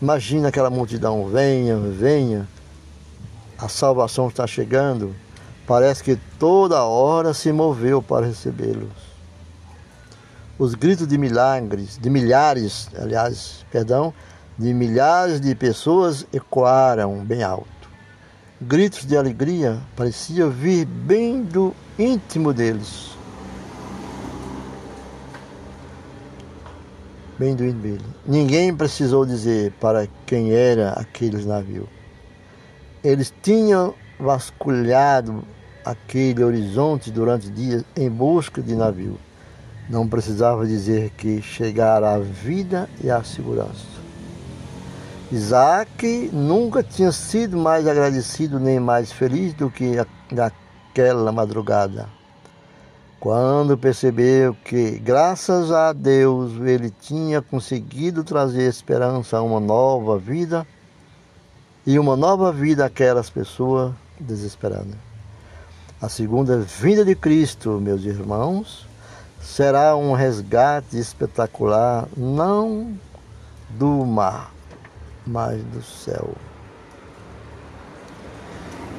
Imagina 0.02 0.48
aquela 0.48 0.70
multidão, 0.70 1.28
venha, 1.28 1.76
venha, 1.76 2.48
a 3.56 3.68
salvação 3.68 4.26
está 4.26 4.46
chegando. 4.48 5.14
Parece 5.70 6.02
que 6.02 6.16
toda 6.36 6.82
hora 6.82 7.32
se 7.32 7.52
moveu 7.52 8.02
para 8.02 8.26
recebê-los. 8.26 8.90
Os 10.58 10.74
gritos 10.74 11.06
de 11.06 11.16
milagres, 11.16 11.96
de 11.96 12.10
milhares, 12.10 12.88
aliás, 12.98 13.64
perdão, 13.70 14.12
de 14.58 14.74
milhares 14.74 15.40
de 15.40 15.54
pessoas 15.54 16.26
ecoaram 16.32 17.24
bem 17.24 17.44
alto. 17.44 17.88
Gritos 18.60 19.06
de 19.06 19.16
alegria 19.16 19.78
pareciam 19.94 20.50
vir 20.50 20.84
bem 20.86 21.40
do 21.40 21.72
íntimo 21.96 22.52
deles. 22.52 23.16
Bem 27.38 27.54
do 27.54 27.64
íntimo 27.64 27.80
deles. 27.80 28.06
Ninguém 28.26 28.74
precisou 28.74 29.24
dizer 29.24 29.70
para 29.80 30.08
quem 30.26 30.50
era 30.50 30.94
aqueles 30.94 31.46
navios. 31.46 31.86
Eles 33.04 33.32
tinham 33.40 33.94
vasculhado 34.18 35.44
aquele 35.84 36.42
horizonte 36.44 37.10
durante 37.10 37.50
dias 37.50 37.84
em 37.96 38.10
busca 38.10 38.62
de 38.62 38.74
navio. 38.74 39.18
Não 39.88 40.08
precisava 40.08 40.66
dizer 40.66 41.10
que 41.10 41.42
chegara 41.42 42.14
a 42.14 42.18
vida 42.18 42.88
e 43.02 43.10
a 43.10 43.22
segurança. 43.24 44.00
Isaac 45.32 46.30
nunca 46.32 46.82
tinha 46.82 47.12
sido 47.12 47.56
mais 47.56 47.86
agradecido 47.86 48.58
nem 48.58 48.80
mais 48.80 49.12
feliz 49.12 49.54
do 49.54 49.70
que 49.70 49.96
naquela 50.32 51.30
madrugada. 51.30 52.08
Quando 53.20 53.76
percebeu 53.76 54.56
que, 54.64 54.98
graças 54.98 55.70
a 55.70 55.92
Deus, 55.92 56.52
ele 56.62 56.90
tinha 56.90 57.42
conseguido 57.42 58.24
trazer 58.24 58.62
esperança 58.62 59.36
a 59.36 59.42
uma 59.42 59.60
nova 59.60 60.18
vida 60.18 60.66
e 61.86 61.98
uma 61.98 62.16
nova 62.16 62.50
vida 62.50 62.86
àquelas 62.86 63.28
pessoas 63.28 63.92
desesperadas. 64.18 65.09
A 66.02 66.08
segunda 66.08 66.56
vinda 66.56 67.04
de 67.04 67.14
Cristo, 67.14 67.78
meus 67.78 68.04
irmãos, 68.04 68.86
será 69.38 69.94
um 69.94 70.14
resgate 70.14 70.98
espetacular, 70.98 72.08
não 72.16 72.94
do 73.68 74.06
mar, 74.06 74.50
mas 75.26 75.62
do 75.62 75.82
céu. 75.82 76.30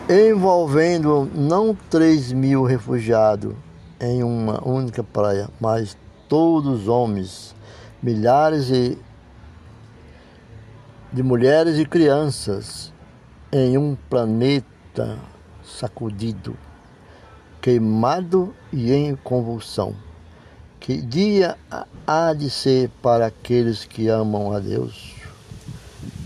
Envolvendo 0.08 1.28
não 1.34 1.76
3 1.90 2.34
mil 2.34 2.66
refugiados 2.66 3.56
em 4.00 4.22
uma 4.22 4.64
única 4.64 5.04
praia, 5.04 5.50
mas 5.60 5.98
todos 6.30 6.82
os 6.82 6.88
homens, 6.88 7.56
milhares 8.04 8.68
de, 8.68 8.96
de 11.12 11.24
mulheres 11.24 11.80
e 11.80 11.86
crianças 11.86 12.94
em 13.52 13.76
um 13.76 13.98
planeta 14.08 15.18
sacudido, 15.64 16.56
queimado 17.62 18.54
e 18.74 18.92
em 18.92 19.16
convulsão. 19.16 19.94
Que 20.80 20.98
dia 20.98 21.56
há 22.08 22.34
de 22.34 22.50
ser 22.50 22.90
para 23.02 23.28
aqueles 23.28 23.86
que 23.86 24.08
amam 24.08 24.52
a 24.52 24.60
Deus? 24.60 25.14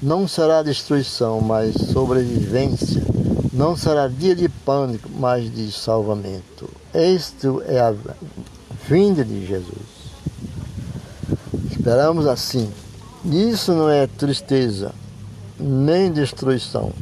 Não 0.01 0.27
será 0.27 0.63
destruição, 0.63 1.41
mas 1.41 1.75
sobrevivência. 1.75 3.03
Não 3.51 3.75
será 3.75 4.07
dia 4.07 4.35
de 4.35 4.47
pânico, 4.47 5.09
mas 5.13 5.53
de 5.53 5.71
salvamento. 5.71 6.69
Esta 6.93 7.47
é 7.67 7.79
a 7.79 7.93
vinda 8.87 9.23
de 9.23 9.45
Jesus. 9.45 9.95
Esperamos 11.71 12.27
assim. 12.27 12.71
Isso 13.25 13.73
não 13.73 13.89
é 13.89 14.07
tristeza, 14.07 14.93
nem 15.59 16.11
destruição 16.11 16.93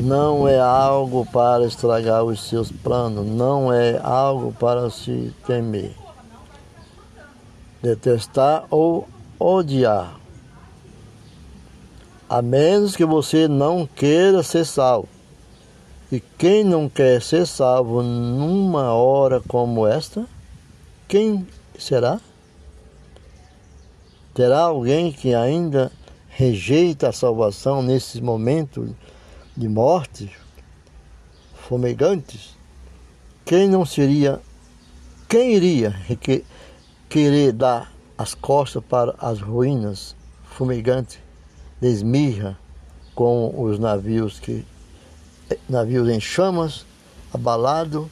não 0.00 0.48
é 0.48 0.58
algo 0.58 1.26
para 1.26 1.66
estragar 1.66 2.24
os 2.24 2.48
seus 2.48 2.72
planos, 2.72 3.26
não 3.26 3.72
é 3.72 4.00
algo 4.02 4.52
para 4.52 4.88
se 4.88 5.34
temer, 5.46 5.94
detestar 7.82 8.64
ou 8.70 9.06
odiar. 9.38 10.18
A 12.28 12.40
menos 12.40 12.96
que 12.96 13.04
você 13.04 13.46
não 13.46 13.86
queira 13.86 14.42
ser 14.42 14.64
salvo. 14.64 15.08
E 16.10 16.18
quem 16.18 16.64
não 16.64 16.88
quer 16.88 17.20
ser 17.22 17.46
salvo 17.46 18.02
numa 18.02 18.92
hora 18.94 19.40
como 19.46 19.86
esta, 19.86 20.26
quem 21.06 21.46
será? 21.78 22.20
Terá 24.34 24.60
alguém 24.60 25.12
que 25.12 25.34
ainda 25.34 25.92
rejeita 26.28 27.08
a 27.08 27.12
salvação 27.12 27.82
nesse 27.82 28.20
momento 28.20 28.96
de 29.60 29.68
morte, 29.68 30.34
fumegantes, 31.68 32.56
quem 33.44 33.68
não 33.68 33.84
seria, 33.84 34.40
quem 35.28 35.52
iria 35.52 35.94
querer 37.10 37.52
dar 37.52 37.92
as 38.16 38.34
costas 38.34 38.82
para 38.82 39.14
as 39.18 39.38
ruínas 39.38 40.16
fumegantes 40.44 41.18
de 41.78 41.88
Esmirra 41.88 42.58
com 43.14 43.52
os 43.62 43.78
navios 43.78 44.40
que 44.40 44.64
navios 45.68 46.08
em 46.08 46.20
chamas, 46.20 46.86
abalado 47.30 48.10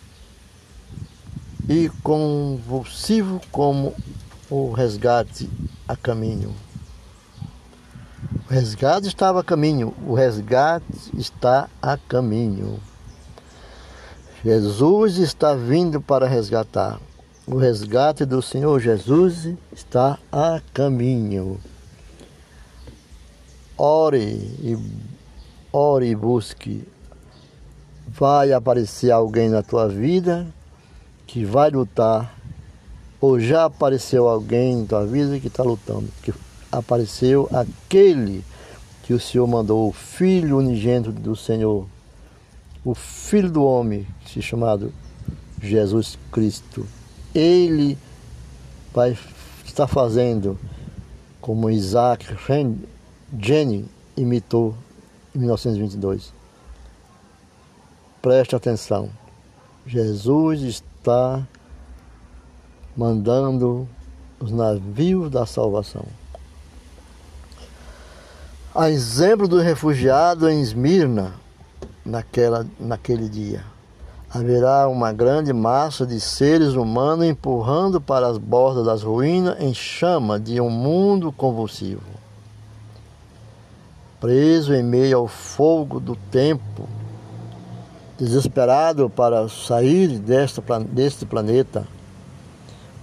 e 1.67 1.89
convulsivo 2.03 3.41
como 3.51 3.95
o 4.51 4.71
resgate 4.73 5.49
a 5.89 5.97
caminho. 5.97 6.55
O 8.31 8.53
resgate 8.53 9.09
estava 9.09 9.41
a 9.41 9.45
caminho, 9.45 9.95
o 10.07 10.14
resgate 10.14 10.85
está 11.16 11.68
a 11.81 11.97
caminho. 11.97 12.79
Jesus 14.45 15.16
está 15.16 15.55
vindo 15.55 16.01
para 16.01 16.29
resgatar. 16.29 17.01
O 17.47 17.57
resgate 17.57 18.26
do 18.26 18.43
Senhor 18.43 18.79
Jesus 18.79 19.55
está 19.72 20.18
a 20.31 20.61
caminho. 20.74 21.59
Ore 23.76 24.20
e 24.62 24.79
ore 25.72 26.11
e 26.11 26.14
busque. 26.14 26.87
Vai 28.07 28.53
aparecer 28.53 29.11
alguém 29.11 29.49
na 29.49 29.62
tua 29.62 29.89
vida 29.89 30.47
que 31.26 31.45
vai 31.45 31.70
lutar, 31.70 32.35
ou 33.20 33.39
já 33.39 33.64
apareceu 33.64 34.29
alguém 34.29 34.76
na 34.76 34.87
tua 34.87 35.07
vida 35.07 35.39
que 35.39 35.47
está 35.47 35.62
lutando, 35.62 36.09
que 36.22 36.33
apareceu 36.71 37.49
aquele 37.53 38.45
que 39.03 39.14
o 39.14 39.21
Senhor 39.21 39.47
mandou, 39.47 39.89
o 39.89 39.93
Filho 39.93 40.59
unigênito 40.59 41.11
do 41.11 41.35
Senhor, 41.35 41.87
o 42.85 42.95
Filho 42.95 43.51
do 43.51 43.64
Homem, 43.64 44.07
se 44.27 44.43
chamado 44.43 44.93
Jesus 45.62 46.19
Cristo. 46.31 46.87
Ele 47.35 47.97
vai 48.93 49.16
estar 49.64 49.87
fazendo 49.87 50.59
como 51.41 51.71
Isaac 51.71 52.27
Jenny 53.39 53.85
imitou 54.16 54.75
em 55.35 55.39
1922. 55.39 56.33
Preste 58.21 58.57
atenção. 58.57 59.11
Jesus 59.87 60.61
está 60.62 61.47
mandando 62.97 63.89
os 64.41 64.51
navios 64.51 65.31
da 65.31 65.47
salvação. 65.47 66.05
A 68.81 68.89
exemplo 68.89 69.49
do 69.49 69.59
refugiado 69.59 70.49
em 70.49 70.62
Esmirna, 70.62 71.35
naquela, 72.07 72.64
naquele 72.79 73.29
dia, 73.29 73.64
haverá 74.33 74.87
uma 74.87 75.12
grande 75.12 75.53
massa 75.53 76.07
de 76.07 76.20
seres 76.20 76.74
humanos 76.74 77.26
empurrando 77.26 78.01
para 78.01 78.29
as 78.29 78.39
bordas 78.39 78.87
das 78.87 79.03
ruínas 79.03 79.61
em 79.61 79.74
chama 79.74 80.39
de 80.39 80.61
um 80.61 80.70
mundo 80.70 81.33
convulsivo. 81.33 82.05
Preso 84.20 84.72
em 84.72 84.85
meio 84.85 85.18
ao 85.18 85.26
fogo 85.26 85.99
do 85.99 86.14
tempo, 86.14 86.89
desesperado 88.16 89.11
para 89.11 89.49
sair 89.49 90.20
desta, 90.20 90.62
deste 90.85 91.26
planeta, 91.26 91.85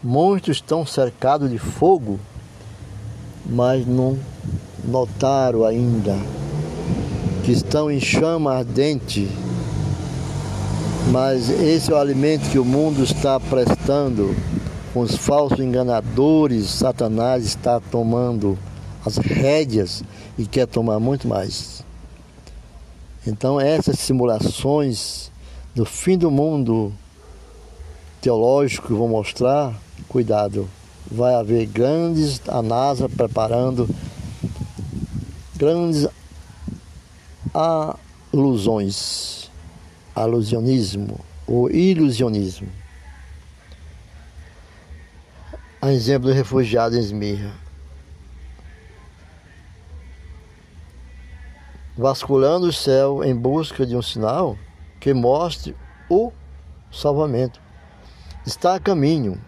muitos 0.01 0.55
estão 0.55 0.85
cercados 0.85 1.49
de 1.49 1.57
fogo, 1.57 2.17
mas 3.45 3.85
não 3.85 4.17
notaram 4.83 5.63
ainda 5.63 6.17
que 7.43 7.51
estão 7.51 7.91
em 7.91 7.99
chama 7.99 8.55
ardente, 8.55 9.29
mas 11.11 11.49
esse 11.49 11.91
é 11.91 11.93
o 11.93 11.97
alimento 11.97 12.49
que 12.49 12.57
o 12.57 12.65
mundo 12.65 13.03
está 13.03 13.39
prestando, 13.39 14.35
com 14.91 15.01
os 15.01 15.15
falsos 15.15 15.59
enganadores, 15.59 16.67
Satanás 16.69 17.45
está 17.45 17.79
tomando 17.79 18.57
as 19.05 19.17
rédeas 19.17 20.03
e 20.37 20.47
quer 20.47 20.65
tomar 20.65 20.99
muito 20.99 21.27
mais. 21.27 21.83
Então 23.27 23.61
essas 23.61 23.99
simulações 23.99 25.31
do 25.75 25.85
fim 25.85 26.17
do 26.17 26.31
mundo 26.31 26.91
teológico 28.21 28.95
vou 28.95 29.07
mostrar, 29.07 29.71
cuidado, 30.07 30.67
vai 31.09 31.35
haver 31.35 31.65
grandes, 31.65 32.41
a 32.47 32.61
NASA 32.61 33.07
preparando 33.07 33.87
grandes 35.55 36.07
alusões, 38.33 39.49
alusionismo 40.13 41.19
ou 41.47 41.71
ilusionismo. 41.71 42.67
A 45.81 45.91
exemplo 45.93 46.29
do 46.29 46.33
refugiado 46.33 46.95
em 46.95 46.99
Esmirra. 46.99 47.53
Vasculhando 51.97 52.67
o 52.67 52.73
céu 52.73 53.23
em 53.23 53.35
busca 53.35 53.85
de 53.85 53.95
um 53.95 54.01
sinal 54.01 54.57
que 54.99 55.13
mostre 55.13 55.75
o 56.09 56.31
salvamento. 56.91 57.61
Está 58.45 58.75
a 58.75 58.79
caminho, 58.79 59.39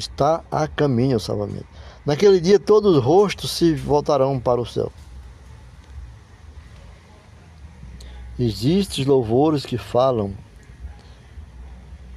está 0.00 0.42
a 0.50 0.66
caminho 0.66 1.18
o 1.18 1.20
salvamento. 1.20 1.66
Naquele 2.04 2.40
dia 2.40 2.58
todos 2.58 2.96
os 2.96 3.04
rostos 3.04 3.50
se 3.50 3.74
voltarão 3.74 4.40
para 4.40 4.60
o 4.60 4.66
céu. 4.66 4.90
Existem 8.38 9.04
louvores 9.04 9.66
que 9.66 9.76
falam, 9.76 10.32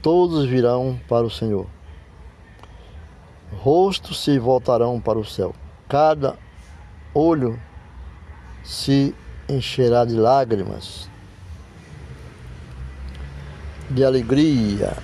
todos 0.02 0.46
virão 0.46 0.98
para 1.08 1.26
o 1.26 1.30
Senhor. 1.30 1.68
Rostos 3.52 4.24
se 4.24 4.40
voltarão 4.40 5.00
para 5.00 5.20
o 5.20 5.26
céu. 5.26 5.54
Cada 5.90 6.38
olho 7.14 7.60
se 8.64 9.14
encherá 9.50 10.06
de 10.06 10.16
lágrimas, 10.16 11.10
de 13.90 14.04
alegria. 14.04 14.96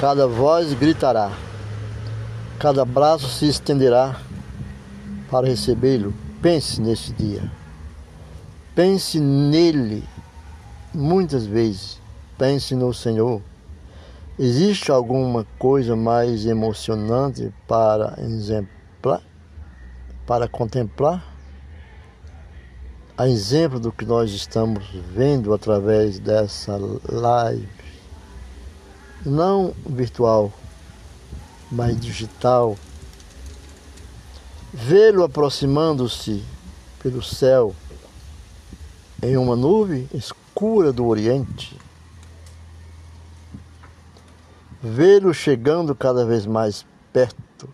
Cada 0.00 0.26
voz 0.26 0.72
gritará, 0.74 1.32
cada 2.58 2.84
braço 2.84 3.28
se 3.28 3.48
estenderá 3.48 4.20
para 5.30 5.46
recebê-lo 5.46 6.14
Pense 6.40 6.80
nesse 6.80 7.12
dia. 7.14 7.50
Pense 8.76 9.18
nele 9.18 10.04
muitas 10.94 11.44
vezes. 11.44 12.00
Pense 12.38 12.76
no 12.76 12.94
Senhor. 12.94 13.42
Existe 14.38 14.92
alguma 14.92 15.44
coisa 15.58 15.96
mais 15.96 16.46
emocionante 16.46 17.52
para 17.66 18.14
exemplar, 18.18 19.20
para 20.24 20.46
contemplar? 20.46 21.24
A 23.16 23.28
exemplo 23.28 23.80
do 23.80 23.90
que 23.90 24.04
nós 24.04 24.30
estamos 24.30 24.88
vendo 25.12 25.52
através 25.52 26.20
dessa 26.20 26.78
live, 27.08 27.68
não 29.24 29.74
virtual, 29.86 30.52
mas 31.70 31.98
digital, 31.98 32.76
vê-lo 34.72 35.24
aproximando-se 35.24 36.44
pelo 37.02 37.22
céu 37.22 37.74
em 39.22 39.36
uma 39.36 39.56
nuvem 39.56 40.08
escura 40.14 40.92
do 40.92 41.06
Oriente, 41.06 41.76
vê-lo 44.80 45.34
chegando 45.34 45.94
cada 45.94 46.24
vez 46.24 46.46
mais 46.46 46.86
perto, 47.12 47.68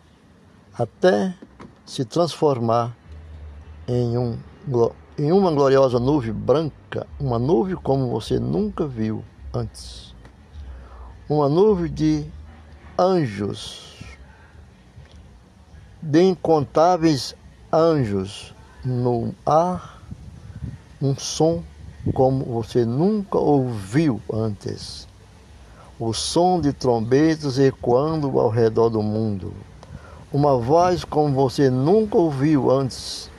até 0.73 1.35
se 1.85 2.05
transformar 2.05 2.97
em, 3.87 4.17
um, 4.17 4.39
em 5.19 5.31
uma 5.31 5.53
gloriosa 5.53 5.99
nuvem 5.99 6.33
branca, 6.33 7.07
uma 7.21 7.39
nuvem 7.39 7.77
como 7.77 8.09
você 8.11 8.39
nunca 8.39 8.87
viu 8.87 9.23
antes. 9.53 10.14
Uma 11.29 11.49
nuvem 11.49 11.93
de 11.93 12.27
anjos, 12.99 14.05
de 16.03 16.23
incontáveis 16.23 17.35
anjos 17.73 18.55
no 18.85 19.35
ar, 19.47 20.03
um 21.01 21.17
som 21.17 21.63
como 22.13 22.45
você 22.45 22.85
nunca 22.85 23.39
ouviu 23.39 24.21
antes 24.33 25.09
o 25.99 26.13
som 26.13 26.61
de 26.61 26.73
trombetas 26.73 27.59
ecoando 27.59 28.39
ao 28.39 28.49
redor 28.49 28.89
do 28.89 29.03
mundo. 29.03 29.55
Uma 30.33 30.59
voz 30.59 31.05
como 31.05 31.33
você 31.33 31.71
nunca 31.71 32.19
ouviu 32.19 32.71
antes. 32.71 33.31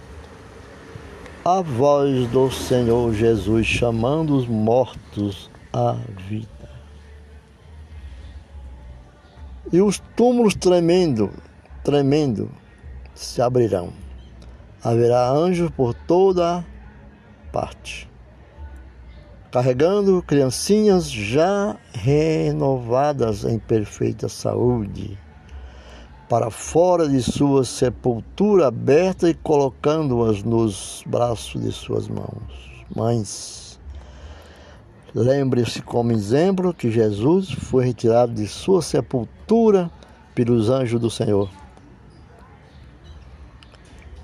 A 1.43 1.61
voz 1.61 2.27
do 2.29 2.49
Senhor 2.49 3.13
Jesus 3.13 3.67
chamando 3.67 4.35
os 4.35 4.47
mortos 4.47 5.49
à 5.71 5.97
vida. 6.27 6.54
E 9.71 9.81
os 9.81 9.99
túmulos 10.15 10.55
tremendo, 10.55 11.31
tremendo, 11.83 12.49
se 13.13 13.41
abrirão. 13.41 13.91
Haverá 14.83 15.29
anjos 15.29 15.71
por 15.71 15.93
toda 15.93 16.63
parte 17.51 18.07
carregando 19.55 20.21
criancinhas 20.21 21.09
já 21.09 21.77
renovadas 21.93 23.45
em 23.45 23.57
perfeita 23.57 24.27
saúde, 24.27 25.17
para 26.27 26.51
fora 26.51 27.07
de 27.07 27.23
sua 27.23 27.63
sepultura 27.63 28.67
aberta 28.67 29.29
e 29.29 29.33
colocando-as 29.33 30.43
nos 30.43 31.01
braços 31.07 31.61
de 31.63 31.71
suas 31.71 32.09
mãos. 32.09 32.83
Mães, 32.93 33.64
lembre-se 35.15 35.81
como 35.81 36.11
exemplo 36.11 36.73
que 36.73 36.91
Jesus 36.91 37.51
foi 37.51 37.85
retirado 37.85 38.33
de 38.33 38.47
sua 38.47 38.81
sepultura 38.81 39.89
pelos 40.35 40.69
anjos 40.69 40.99
do 40.99 41.09
Senhor. 41.09 41.49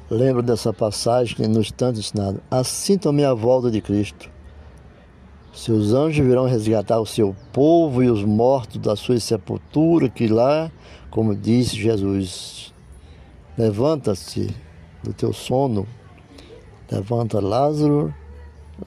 Lembro 0.10 0.44
dessa 0.44 0.74
passagem 0.74 1.36
que 1.36 1.48
nos 1.48 1.72
tanto 1.72 2.00
ensinado. 2.00 2.42
Assim 2.52 2.98
também 2.98 3.26
a 3.26 3.34
volta 3.34 3.72
de 3.72 3.82
Cristo 3.82 4.30
seus 5.54 5.92
anjos 5.94 6.26
virão 6.26 6.46
resgatar 6.46 7.00
o 7.00 7.06
seu 7.06 7.36
povo 7.52 8.02
e 8.02 8.10
os 8.10 8.24
mortos 8.24 8.78
da 8.78 8.96
sua 8.96 9.20
sepultura, 9.20 10.08
que 10.08 10.28
lá, 10.28 10.72
como 11.10 11.36
disse 11.36 11.76
Jesus, 11.76 12.74
levanta-se 13.58 14.50
do 15.04 15.14
teu 15.14 15.34
sono, 15.34 15.86
levanta 16.90 17.42
Lázaro, 17.42 18.14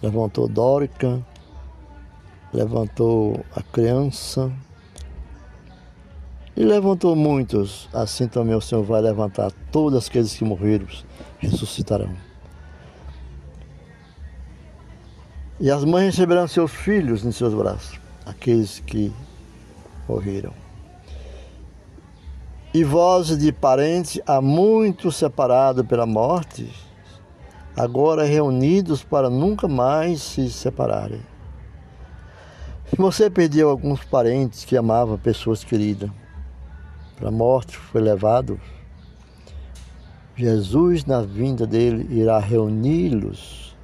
levantou 0.03 0.49
Dórica, 0.49 1.25
levantou 2.55 3.45
a 3.55 3.61
criança 3.61 4.51
e 6.57 6.63
levantou 6.63 7.17
muitos. 7.17 7.89
Assim 7.93 8.29
também 8.29 8.55
o 8.55 8.61
Senhor 8.61 8.85
vai 8.85 9.03
levantar 9.03 9.51
todos 9.73 10.07
aqueles 10.07 10.35
que 10.35 10.45
morreram, 10.45 10.87
ressuscitarão. 11.39 12.15
E 15.59 15.71
as 15.71 15.85
mães 15.85 16.15
receberão 16.15 16.47
seus 16.47 16.71
filhos 16.71 17.25
em 17.25 17.33
seus 17.33 17.53
braços, 17.55 17.99
aqueles 18.25 18.81
que 18.81 19.13
morreram. 20.09 20.53
E 22.73 22.83
vós 22.83 23.37
de 23.39 23.53
parentes 23.53 24.21
há 24.27 24.41
muito 24.41 25.11
separados 25.13 25.87
pela 25.87 26.07
morte, 26.07 26.69
agora 27.77 28.25
reunidos 28.25 29.05
para 29.05 29.31
nunca 29.31 29.69
mais 29.69 30.23
se 30.23 30.51
separarem. 30.51 31.21
Se 32.91 32.97
você 32.97 33.31
perdeu 33.31 33.71
alguns 33.71 34.05
parentes 34.05 34.65
que 34.65 34.77
amavam 34.77 35.17
pessoas 35.17 35.65
queridas, 35.65 36.11
para 37.17 37.29
a 37.29 37.33
morte 37.33 37.77
foi 37.77 38.01
levado, 38.01 38.61
Jesus, 40.37 41.05
na 41.05 41.23
vinda 41.23 41.67
dele, 41.67 42.07
irá 42.11 42.39
reuni-los. 42.39 43.75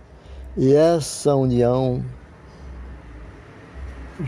E 0.57 0.75
essa 0.75 1.35
união 1.35 2.05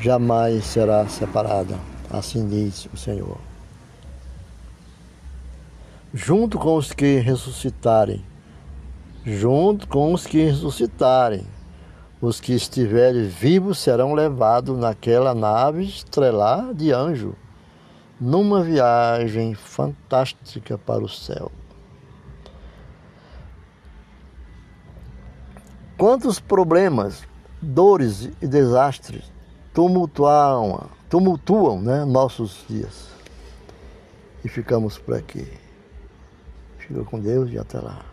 jamais 0.00 0.64
será 0.64 1.06
separada, 1.08 1.78
assim 2.08 2.48
diz 2.48 2.88
o 2.92 2.96
Senhor. 2.96 3.38
Junto 6.14 6.58
com 6.58 6.76
os 6.76 6.92
que 6.92 7.18
ressuscitarem, 7.18 8.24
junto 9.24 9.86
com 9.88 10.12
os 10.14 10.26
que 10.26 10.44
ressuscitarem, 10.44 11.46
os 12.22 12.40
que 12.40 12.52
estiverem 12.52 13.26
vivos 13.26 13.80
serão 13.80 14.14
levados 14.14 14.78
naquela 14.78 15.34
nave 15.34 15.82
estrelar 15.82 16.72
de 16.72 16.92
anjo, 16.92 17.34
numa 18.20 18.62
viagem 18.62 19.56
fantástica 19.56 20.78
para 20.78 21.02
o 21.02 21.08
céu. 21.08 21.50
Quantos 25.98 26.38
problemas, 26.38 27.24
dores 27.60 28.30
e 28.40 28.46
desastres 28.46 29.24
tumultuam, 29.74 30.88
tumultuam 31.10 31.82
né, 31.82 32.04
nossos 32.04 32.64
dias. 32.68 33.08
E 34.44 34.48
ficamos 34.48 34.96
por 34.96 35.14
aqui. 35.14 35.46
Fica 36.78 37.02
com 37.02 37.18
Deus 37.18 37.50
e 37.50 37.58
até 37.58 37.80
lá. 37.80 38.11